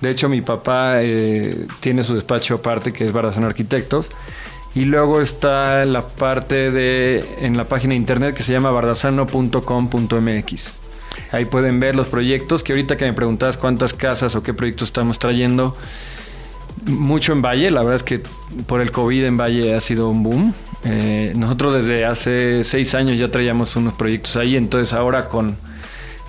[0.01, 4.09] De hecho, mi papá eh, tiene su despacho aparte que es Bardazano Arquitectos.
[4.75, 10.73] Y luego está la parte de en la página internet que se llama bardazano.com.mx.
[11.31, 14.89] Ahí pueden ver los proyectos, que ahorita que me preguntabas cuántas casas o qué proyectos
[14.89, 15.75] estamos trayendo,
[16.85, 18.21] mucho en Valle, la verdad es que
[18.67, 20.53] por el COVID en Valle ha sido un boom.
[20.83, 25.57] Eh, nosotros desde hace seis años ya traíamos unos proyectos ahí, entonces ahora con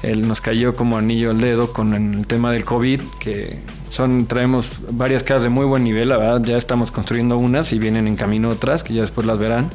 [0.03, 3.59] el, nos cayó como anillo al dedo con el tema del COVID, que
[3.91, 7.79] son traemos varias casas de muy buen nivel, la verdad ya estamos construyendo unas y
[7.79, 9.71] vienen en camino otras, que ya después las verán.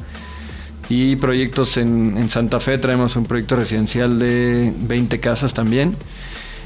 [0.88, 5.96] Y proyectos en, en Santa Fe, traemos un proyecto residencial de 20 casas también.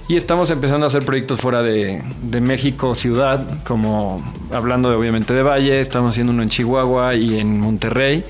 [0.08, 5.34] Y estamos empezando a hacer proyectos fuera de, de México, ciudad, como hablando de, obviamente
[5.34, 8.24] de Valle, estamos haciendo uno en Chihuahua y en Monterrey.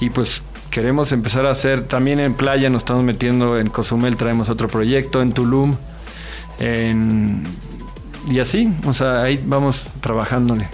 [0.00, 0.42] Y pues
[0.78, 5.20] queremos empezar a hacer también en playa, nos estamos metiendo en Cozumel, traemos otro proyecto,
[5.20, 5.74] en Tulum,
[6.60, 7.42] en-
[8.30, 10.68] y así, o sea, ahí vamos trabajándole.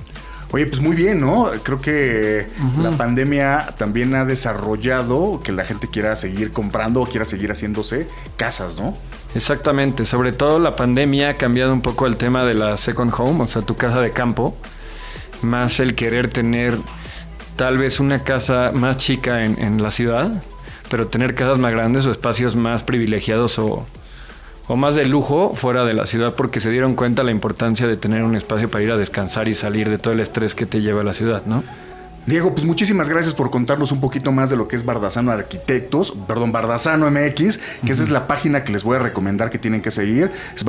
[0.53, 1.51] Oye, pues muy bien, ¿no?
[1.63, 2.47] Creo que
[2.79, 8.07] la pandemia también ha desarrollado que la gente quiera seguir comprando o quiera seguir haciéndose
[8.37, 8.93] casas, ¿no?
[9.35, 13.43] Exactamente, sobre todo la pandemia ha cambiado un poco el tema de la second home,
[13.45, 14.55] o sea, tu casa de campo,
[15.41, 16.77] más el querer tener
[17.57, 20.43] tal vez una casa más chica en, en la ciudad,
[20.91, 23.87] pero tener casas más grandes o espacios más privilegiados o,
[24.67, 27.97] o más de lujo fuera de la ciudad porque se dieron cuenta la importancia de
[27.97, 30.81] tener un espacio para ir a descansar y salir de todo el estrés que te
[30.81, 31.63] lleva a la ciudad, ¿no?
[32.27, 36.15] Diego, pues muchísimas gracias por contarnos un poquito más de lo que es Bardazano Arquitectos,
[36.27, 39.83] perdón, Bardazano MX, que esa es la página que les voy a recomendar que tienen
[39.83, 40.31] que seguir.
[40.57, 40.65] Es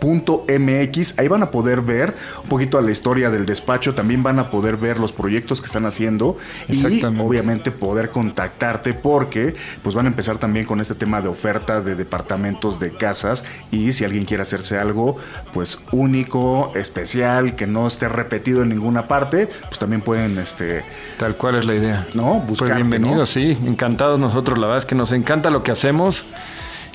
[0.00, 4.38] bardazano.mx, ahí van a poder ver un poquito a la historia del despacho, también van
[4.38, 6.36] a poder ver los proyectos que están haciendo
[6.68, 6.84] y
[7.18, 11.94] obviamente poder contactarte porque pues van a empezar también con este tema de oferta de
[11.94, 15.16] departamentos de casas y si alguien quiere hacerse algo
[15.52, 20.84] pues único, especial, que no esté repetido en ninguna parte, pues también pueden este
[21.18, 22.06] Tal cual es la idea.
[22.14, 22.60] No, Pues
[23.00, 23.26] ¿no?
[23.26, 24.58] sí, encantados nosotros.
[24.58, 26.26] La verdad es que nos encanta lo que hacemos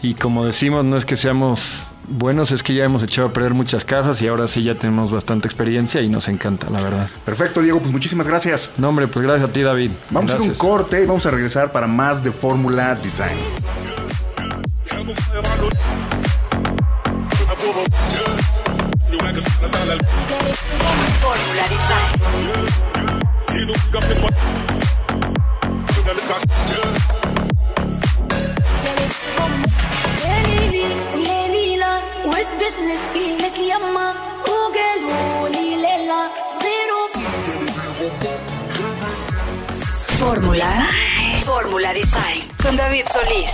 [0.01, 3.53] y como decimos, no es que seamos buenos es que ya hemos echado a perder
[3.53, 7.09] muchas casas y ahora sí ya tenemos bastante experiencia y nos encanta, la verdad.
[7.25, 8.71] Perfecto, Diego, pues muchísimas gracias.
[8.77, 9.91] No, hombre, pues gracias a ti, David.
[10.09, 13.37] Vamos a hacer un corte y vamos a regresar para más de Fórmula Design.
[21.21, 22.13] Fórmula Design.
[40.19, 41.43] Fórmula Design.
[41.43, 43.51] Fórmula Design con David Solís.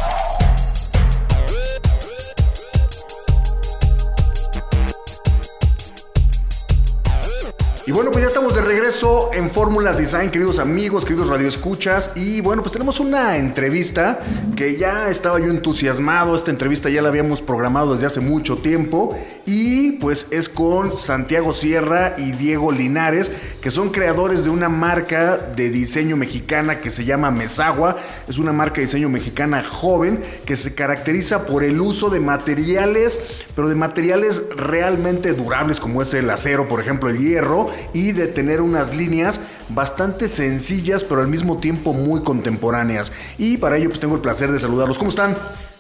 [7.90, 12.12] Y bueno, pues ya estamos de regreso en Fórmula Design, queridos amigos, queridos radioescuchas.
[12.14, 14.20] Y bueno, pues tenemos una entrevista
[14.56, 16.36] que ya estaba yo entusiasmado.
[16.36, 19.18] Esta entrevista ya la habíamos programado desde hace mucho tiempo.
[19.48, 25.38] Y pues es con Santiago Sierra y Diego Linares, que son creadores de una marca
[25.38, 27.98] de diseño mexicana que se llama Mesagua.
[28.28, 33.20] Es una marca de diseño mexicana joven que se caracteriza por el uso de materiales,
[33.56, 38.28] pero de materiales realmente durables como es el acero, por ejemplo, el hierro, y de
[38.28, 43.12] tener unas líneas bastante sencillas, pero al mismo tiempo muy contemporáneas.
[43.38, 44.98] Y para ello pues tengo el placer de saludarlos.
[44.98, 45.36] ¿Cómo están?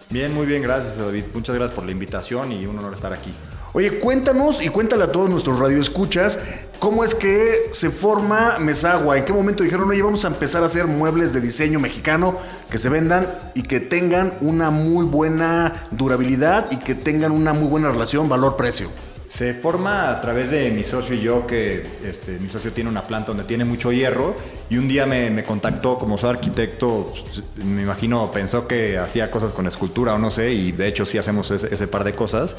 [0.10, 1.26] Bien, muy bien, gracias David.
[1.34, 3.32] Muchas gracias por la invitación y un honor estar aquí.
[3.74, 6.40] Oye, cuéntanos y cuéntale a todos nuestros radioescuchas
[6.80, 9.20] cómo es que se forma Mesagua.
[9.20, 12.40] ¿En qué momento dijeron, oye, vamos a empezar a hacer muebles de diseño mexicano
[12.72, 17.68] que se vendan y que tengan una muy buena durabilidad y que tengan una muy
[17.68, 18.90] buena relación valor-precio?
[19.30, 23.04] Se forma a través de mi socio y yo, que este, mi socio tiene una
[23.04, 24.36] planta donde tiene mucho hierro
[24.72, 27.14] y un día me, me contactó como soy arquitecto,
[27.64, 31.20] me imagino pensó que hacía cosas con escultura o no sé, y de hecho sí
[31.20, 32.56] hacemos ese, ese par de cosas.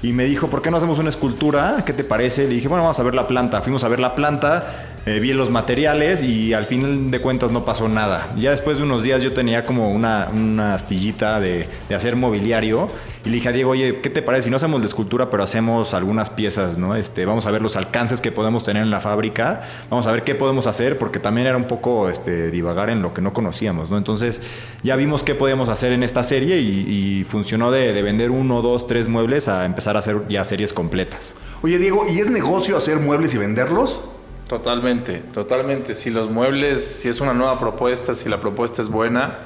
[0.00, 1.82] Y me dijo, ¿por qué no hacemos una escultura?
[1.84, 2.42] ¿Qué te parece?
[2.42, 3.62] Le dije, bueno, vamos a ver la planta.
[3.62, 7.64] Fuimos a ver la planta, eh, vi los materiales y al fin de cuentas no
[7.64, 8.28] pasó nada.
[8.36, 12.88] Ya después de unos días yo tenía como una, una astillita de, de hacer mobiliario
[13.24, 15.42] y le dije a Diego, oye, ¿qué te parece si no hacemos la escultura pero
[15.42, 16.96] hacemos algunas piezas, ¿no?
[16.96, 20.24] Este, vamos a ver los alcances que podemos tener en la fábrica, vamos a ver
[20.24, 23.90] qué podemos hacer porque también era un poco este, divagar en lo que no conocíamos,
[23.90, 23.98] ¿no?
[23.98, 24.40] Entonces
[24.82, 28.62] ya vimos qué podíamos hacer en esta serie y, y funcionó de, de vender uno,
[28.62, 31.34] dos, tres muebles a empezar a hacer ya series completas.
[31.62, 34.02] Oye, Diego, ¿y es negocio hacer muebles y venderlos?
[34.48, 35.94] Totalmente, totalmente.
[35.94, 39.38] Si los muebles, si es una nueva propuesta, si la propuesta es buena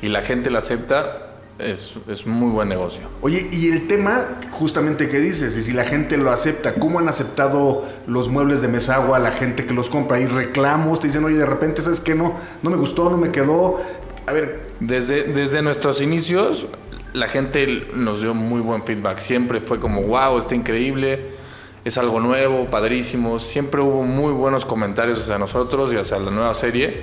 [0.00, 3.02] y la gente la acepta, es, es muy buen negocio.
[3.20, 7.08] Oye, y el tema justamente que dices, y si la gente lo acepta, ¿cómo han
[7.08, 10.16] aceptado los muebles de Mesagua la gente que los compra?
[10.16, 11.00] ¿Hay reclamos?
[11.00, 12.14] Te dicen, oye, de repente, ¿sabes qué?
[12.14, 13.80] No, no me gustó, no me quedó.
[14.26, 16.66] A ver, Desde, desde nuestros inicios,
[17.12, 19.18] la gente nos dio muy buen feedback.
[19.18, 21.26] Siempre fue como, wow, está increíble,
[21.84, 23.38] es algo nuevo, padrísimo.
[23.38, 27.02] Siempre hubo muy buenos comentarios hacia nosotros y hacia la nueva serie.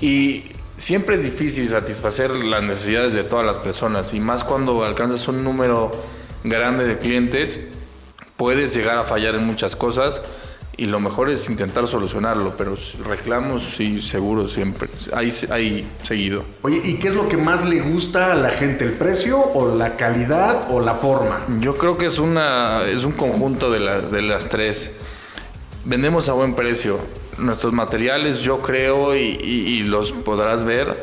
[0.00, 0.44] Y
[0.78, 4.14] siempre es difícil satisfacer las necesidades de todas las personas.
[4.14, 5.90] Y más cuando alcanzas un número
[6.44, 7.60] grande de clientes,
[8.36, 10.22] puedes llegar a fallar en muchas cosas.
[10.76, 14.88] Y lo mejor es intentar solucionarlo, pero reclamos sí, seguro siempre.
[15.12, 16.44] Hay, hay seguido.
[16.62, 18.84] oye, ¿y qué es lo que más le gusta a la gente?
[18.84, 21.44] ¿El precio o la calidad o la forma?
[21.58, 24.92] Yo creo que es, una, es un conjunto de, las de las tres.
[25.84, 27.00] Vendemos a buen precio.
[27.38, 30.94] Nuestros materiales, yo creo, y, los podrás ver,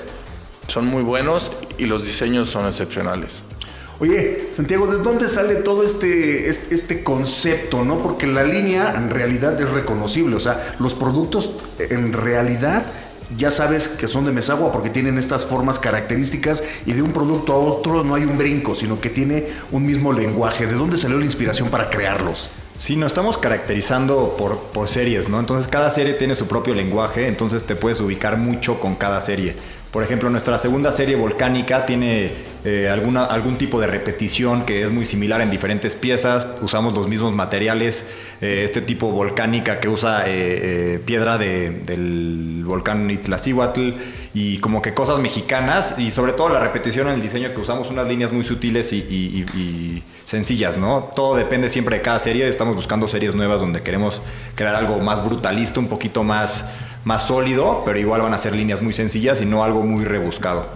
[0.68, 3.42] son muy buenos y los diseños son excepcionales.
[4.00, 7.98] Oye, Santiago, ¿de dónde sale todo este, este, este concepto, no?
[7.98, 10.36] Porque la línea en realidad es reconocible.
[10.36, 12.86] O sea, los productos en realidad
[13.38, 17.54] ya sabes que son de Mesagua porque tienen estas formas características y de un producto
[17.54, 20.68] a otro no hay un brinco, sino que tiene un mismo lenguaje.
[20.68, 22.52] ¿De dónde salió la inspiración para crearlos?
[22.78, 25.40] Sí, nos estamos caracterizando por, por series, ¿no?
[25.40, 29.56] Entonces cada serie tiene su propio lenguaje, entonces te puedes ubicar mucho con cada serie.
[29.92, 32.32] Por ejemplo, nuestra segunda serie volcánica tiene
[32.66, 36.50] eh, alguna, algún tipo de repetición que es muy similar en diferentes piezas.
[36.62, 38.06] Usamos los mismos materiales.
[38.42, 43.92] eh, este tipo volcánica que usa eh, piedra de- del volcán Iztaccíhuatl
[44.36, 47.90] y como que cosas mexicanas y sobre todo la repetición en el diseño que usamos
[47.90, 51.10] unas líneas muy sutiles y, sencillas, ¿no?
[51.16, 52.46] Todo depende siempre de cada serie.
[52.50, 54.22] Estamos buscando series nuevas donde queremos
[54.54, 56.66] crear algo más brutalista, un poquito más,
[57.06, 60.68] más sólido, pero igual van a ser líneas muy sencillas y no algo muy rebuscado.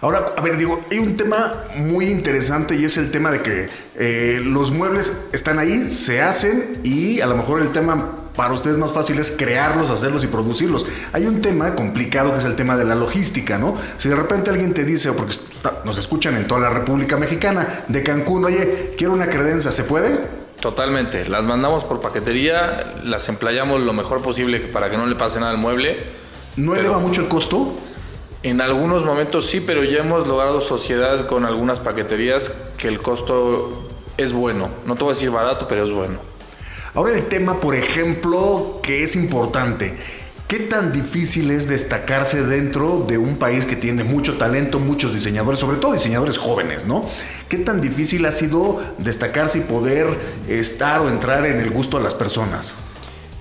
[0.00, 3.66] Ahora, a ver, digo, hay un tema muy interesante y es el tema de que
[3.96, 8.78] eh, los muebles están ahí, se hacen y a lo mejor el tema para ustedes
[8.78, 10.86] más fácil es crearlos, hacerlos y producirlos.
[11.12, 13.74] Hay un tema complicado que es el tema de la logística, ¿no?
[13.98, 17.16] Si de repente alguien te dice, o porque está- nos escuchan en toda la República
[17.16, 20.18] Mexicana, de Cancún, oye, quiero una credencia, ¿se puede?
[20.60, 21.28] Totalmente.
[21.28, 25.52] Las mandamos por paquetería, las emplayamos lo mejor posible para que no le pase nada
[25.52, 25.98] al mueble.
[26.56, 27.74] ¿No eleva mucho el costo?
[28.42, 33.86] En algunos momentos sí, pero ya hemos logrado sociedad con algunas paqueterías que el costo
[34.16, 34.68] es bueno.
[34.86, 36.18] No te voy a decir barato, pero es bueno.
[36.94, 39.96] Ahora el tema, por ejemplo, que es importante.
[40.46, 45.58] ¿Qué tan difícil es destacarse dentro de un país que tiene mucho talento, muchos diseñadores,
[45.58, 47.04] sobre todo diseñadores jóvenes, ¿no?
[47.48, 50.06] ¿Qué tan difícil ha sido destacarse y poder
[50.46, 52.76] estar o entrar en el gusto de las personas?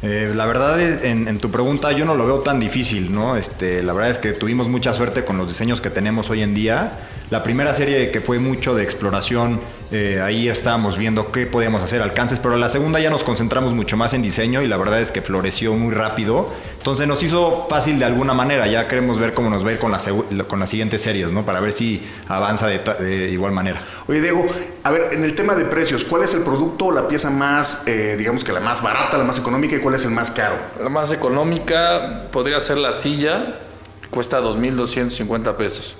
[0.01, 3.37] Eh, la verdad, en, tu pregunta yo no lo veo tan difícil, ¿no?
[3.37, 6.55] Este, la verdad es que tuvimos mucha suerte con los diseños que tenemos hoy en
[6.55, 6.99] día.
[7.29, 9.59] La primera serie que fue mucho de exploración,
[9.91, 13.97] eh, ahí estábamos viendo qué podíamos hacer, alcances, pero la segunda ya nos concentramos mucho
[13.97, 16.53] más en diseño y la verdad es que floreció muy rápido.
[16.77, 19.79] Entonces nos hizo fácil de alguna manera, ya queremos ver cómo nos va a ir
[19.79, 19.99] con, la
[20.47, 21.45] con las siguientes series, ¿no?
[21.45, 23.81] Para ver si avanza de igual manera.
[24.07, 24.45] Oye, Diego,
[24.83, 27.83] a ver, en el tema de precios, ¿cuál es el producto o la pieza más,
[27.87, 30.55] eh, digamos que la más barata, la más económica y cuál es el más caro?
[30.81, 33.59] La más económica podría ser la silla,
[34.11, 35.95] cuesta 2.250 pesos.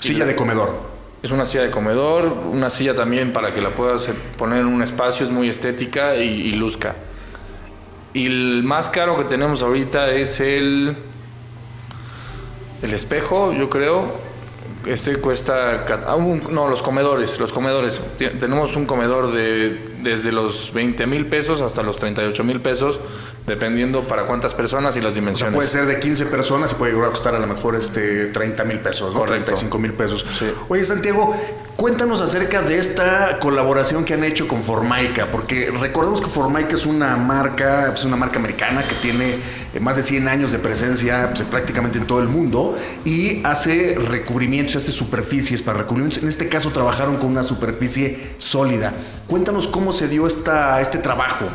[0.00, 0.96] Silla de comedor.
[1.22, 4.66] Es una silla de comedor, una silla también para que la puedas eh, poner en
[4.66, 6.94] un espacio, es muy estética y, y luzca.
[8.12, 10.96] Y el más caro que tenemos ahorita es el,
[12.82, 14.24] el espejo, yo creo.
[14.86, 16.16] Este cuesta, ah,
[16.50, 18.00] no, los comedores, los comedores.
[18.18, 23.00] Tenemos un comedor de desde los 20 mil pesos hasta los 38 mil pesos,
[23.46, 25.54] dependiendo para cuántas personas y las O sea, dimensiones.
[25.54, 28.64] puede ser de 15 personas y puede llegar a costar a lo mejor este 30
[28.64, 29.20] mil pesos, ¿no?
[29.20, 29.44] Correcto.
[29.46, 30.26] 35 mil pesos.
[30.68, 31.34] Oye, Santiago,
[31.76, 36.86] cuéntanos acerca de esta colaboración que han hecho con Formaica, porque recordemos que Formaica es
[36.86, 39.36] una marca, es una marca americana que tiene
[39.74, 43.96] eh, más de 100 años de presencia pues, prácticamente en todo el mundo y hace
[44.08, 46.22] recubrimientos, hace superficies para recubrimientos.
[46.22, 48.92] En este caso trabajaron con una superficie sólida.
[49.28, 51.46] Cuéntanos cómo se dio esta, este trabajo.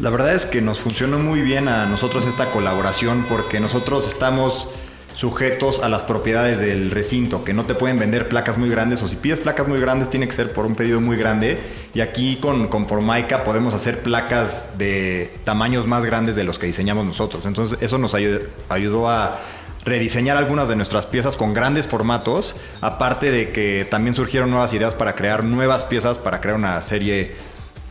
[0.00, 4.68] La verdad es que nos funcionó muy bien a nosotros esta colaboración porque nosotros estamos
[5.14, 9.08] sujetos a las propiedades del recinto, que no te pueden vender placas muy grandes o
[9.08, 11.58] si pides placas muy grandes tiene que ser por un pedido muy grande
[11.94, 16.66] y aquí con, con Formaica podemos hacer placas de tamaños más grandes de los que
[16.66, 17.46] diseñamos nosotros.
[17.46, 19.40] Entonces eso nos ayu- ayudó a
[19.84, 24.94] rediseñar algunas de nuestras piezas con grandes formatos, aparte de que también surgieron nuevas ideas
[24.94, 27.36] para crear nuevas piezas, para crear una serie,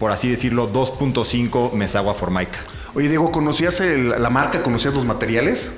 [0.04, 2.60] por así decirlo, 2.5 Mesagua Formaica.
[2.93, 4.62] Oye, Diego, ¿conocías el- la marca?
[4.62, 5.72] ¿Conocías los materiales?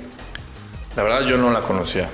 [0.96, 2.10] La verdad yo no la conocía.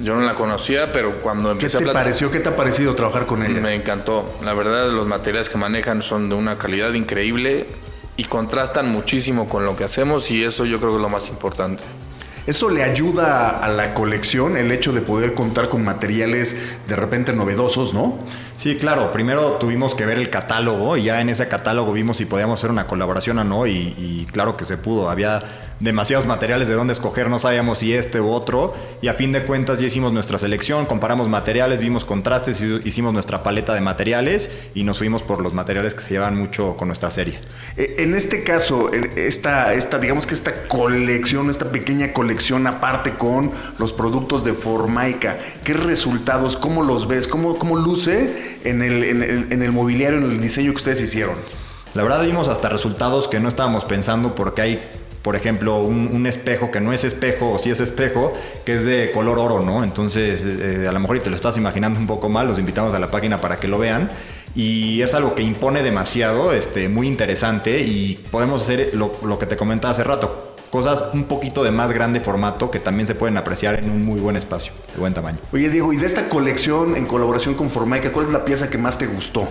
[0.00, 2.30] Yo no la conocía, pero cuando ¿Qué empecé te a plat- pareció?
[2.30, 3.60] ¿Qué te ha parecido trabajar con ella?
[3.60, 4.32] Me encantó.
[4.44, 7.66] La verdad, los materiales que manejan son de una calidad increíble
[8.16, 11.26] y contrastan muchísimo con lo que hacemos y eso yo creo que es lo más
[11.30, 11.82] importante.
[12.46, 17.32] ¿Eso le ayuda a la colección el hecho de poder contar con materiales de repente
[17.32, 18.18] novedosos, no?
[18.60, 19.10] Sí, claro.
[19.10, 22.70] Primero tuvimos que ver el catálogo y ya en ese catálogo vimos si podíamos hacer
[22.70, 25.08] una colaboración o no y, y claro que se pudo.
[25.08, 25.40] Había
[25.80, 29.42] demasiados materiales de dónde escoger, no sabíamos si este u otro y a fin de
[29.44, 34.84] cuentas ya hicimos nuestra selección, comparamos materiales, vimos contrastes, hicimos nuestra paleta de materiales y
[34.84, 37.40] nos fuimos por los materiales que se llevan mucho con nuestra serie.
[37.76, 43.50] Eh, En este caso, esta, esta, digamos que esta colección, esta pequeña colección aparte con
[43.78, 49.22] los productos de Formaica, ¿qué resultados, cómo los ves, cómo, cómo luce en el, en,
[49.22, 51.36] el, en el mobiliario, en el diseño que ustedes hicieron?
[51.94, 54.82] La verdad vimos hasta resultados que no estábamos pensando porque hay,
[55.22, 58.32] por ejemplo, un, un espejo que no es espejo o sí es espejo,
[58.64, 59.84] que es de color oro, ¿no?
[59.84, 62.98] Entonces, eh, a lo mejor te lo estás imaginando un poco mal, los invitamos a
[62.98, 64.08] la página para que lo vean.
[64.54, 69.46] Y es algo que impone demasiado, este, muy interesante y podemos hacer lo, lo que
[69.46, 73.36] te comentaba hace rato, cosas un poquito de más grande formato que también se pueden
[73.36, 75.38] apreciar en un muy buen espacio, de buen tamaño.
[75.52, 78.78] Oye, Diego, y de esta colección en colaboración con Formaica, ¿cuál es la pieza que
[78.78, 79.48] más te gustó?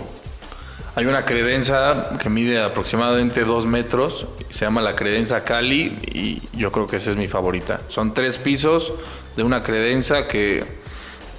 [0.96, 6.72] Hay una credenza que mide aproximadamente dos metros, se llama la credenza Cali y yo
[6.72, 7.80] creo que esa es mi favorita.
[7.88, 8.94] Son tres pisos
[9.38, 10.64] de una credenza que,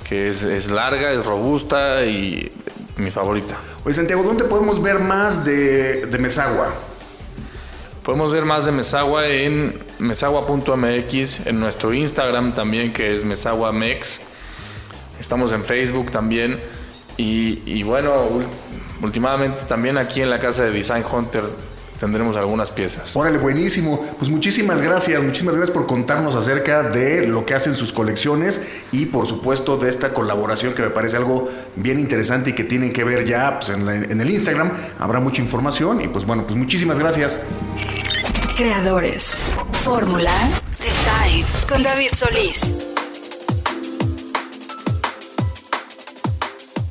[0.08, 2.50] que es, es larga, es robusta y
[2.96, 3.56] mi favorita.
[3.84, 6.72] Oye, Santiago, ¿dónde podemos ver más de, de Mesagua?
[8.02, 14.20] Podemos ver más de Mesagua en mesagua.mx, en nuestro Instagram también que es mesaguamex.
[15.18, 16.58] Estamos en Facebook también.
[17.20, 18.14] Y, y bueno,
[19.02, 21.42] últimamente también aquí en la casa de Design Hunter
[21.98, 23.14] tendremos algunas piezas.
[23.14, 24.02] Órale, buenísimo.
[24.18, 29.04] Pues muchísimas gracias, muchísimas gracias por contarnos acerca de lo que hacen sus colecciones y
[29.04, 33.04] por supuesto de esta colaboración que me parece algo bien interesante y que tienen que
[33.04, 34.72] ver ya pues, en, la- en el Instagram.
[34.98, 37.38] Habrá mucha información y pues bueno, pues muchísimas gracias.
[38.56, 39.36] Creadores.
[39.82, 40.32] Fórmula.
[40.82, 41.44] Design.
[41.68, 42.74] Con David Solís.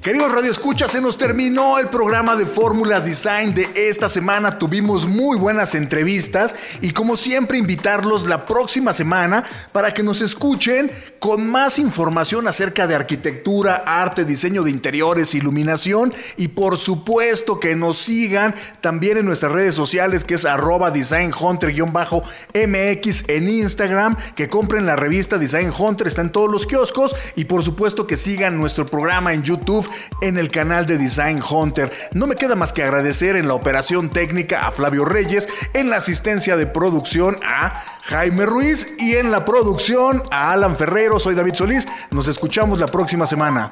[0.10, 4.58] Queridos Radio Escucha, se nos terminó el programa de Fórmula Design de esta semana.
[4.58, 10.92] Tuvimos muy buenas entrevistas y como siempre invitarlos la próxima semana para que nos escuchen
[11.20, 17.76] con más información acerca de arquitectura, arte, diseño de interiores, iluminación y por supuesto que
[17.76, 24.48] nos sigan también en nuestras redes sociales que es arroba Design Hunter-MX en Instagram, que
[24.48, 28.58] compren la revista Design Hunter, está en todos los kioscos y por supuesto que sigan
[28.58, 29.88] nuestro programa en YouTube
[30.22, 31.92] en el canal de Design Hunter.
[32.14, 35.98] No me queda más que agradecer en la operación técnica a Flavio Reyes, en la
[35.98, 41.20] asistencia de producción a Jaime Ruiz y en la producción a Alan Ferrero.
[41.20, 41.88] Soy David Solís.
[42.12, 43.72] Nos escuchamos la próxima semana.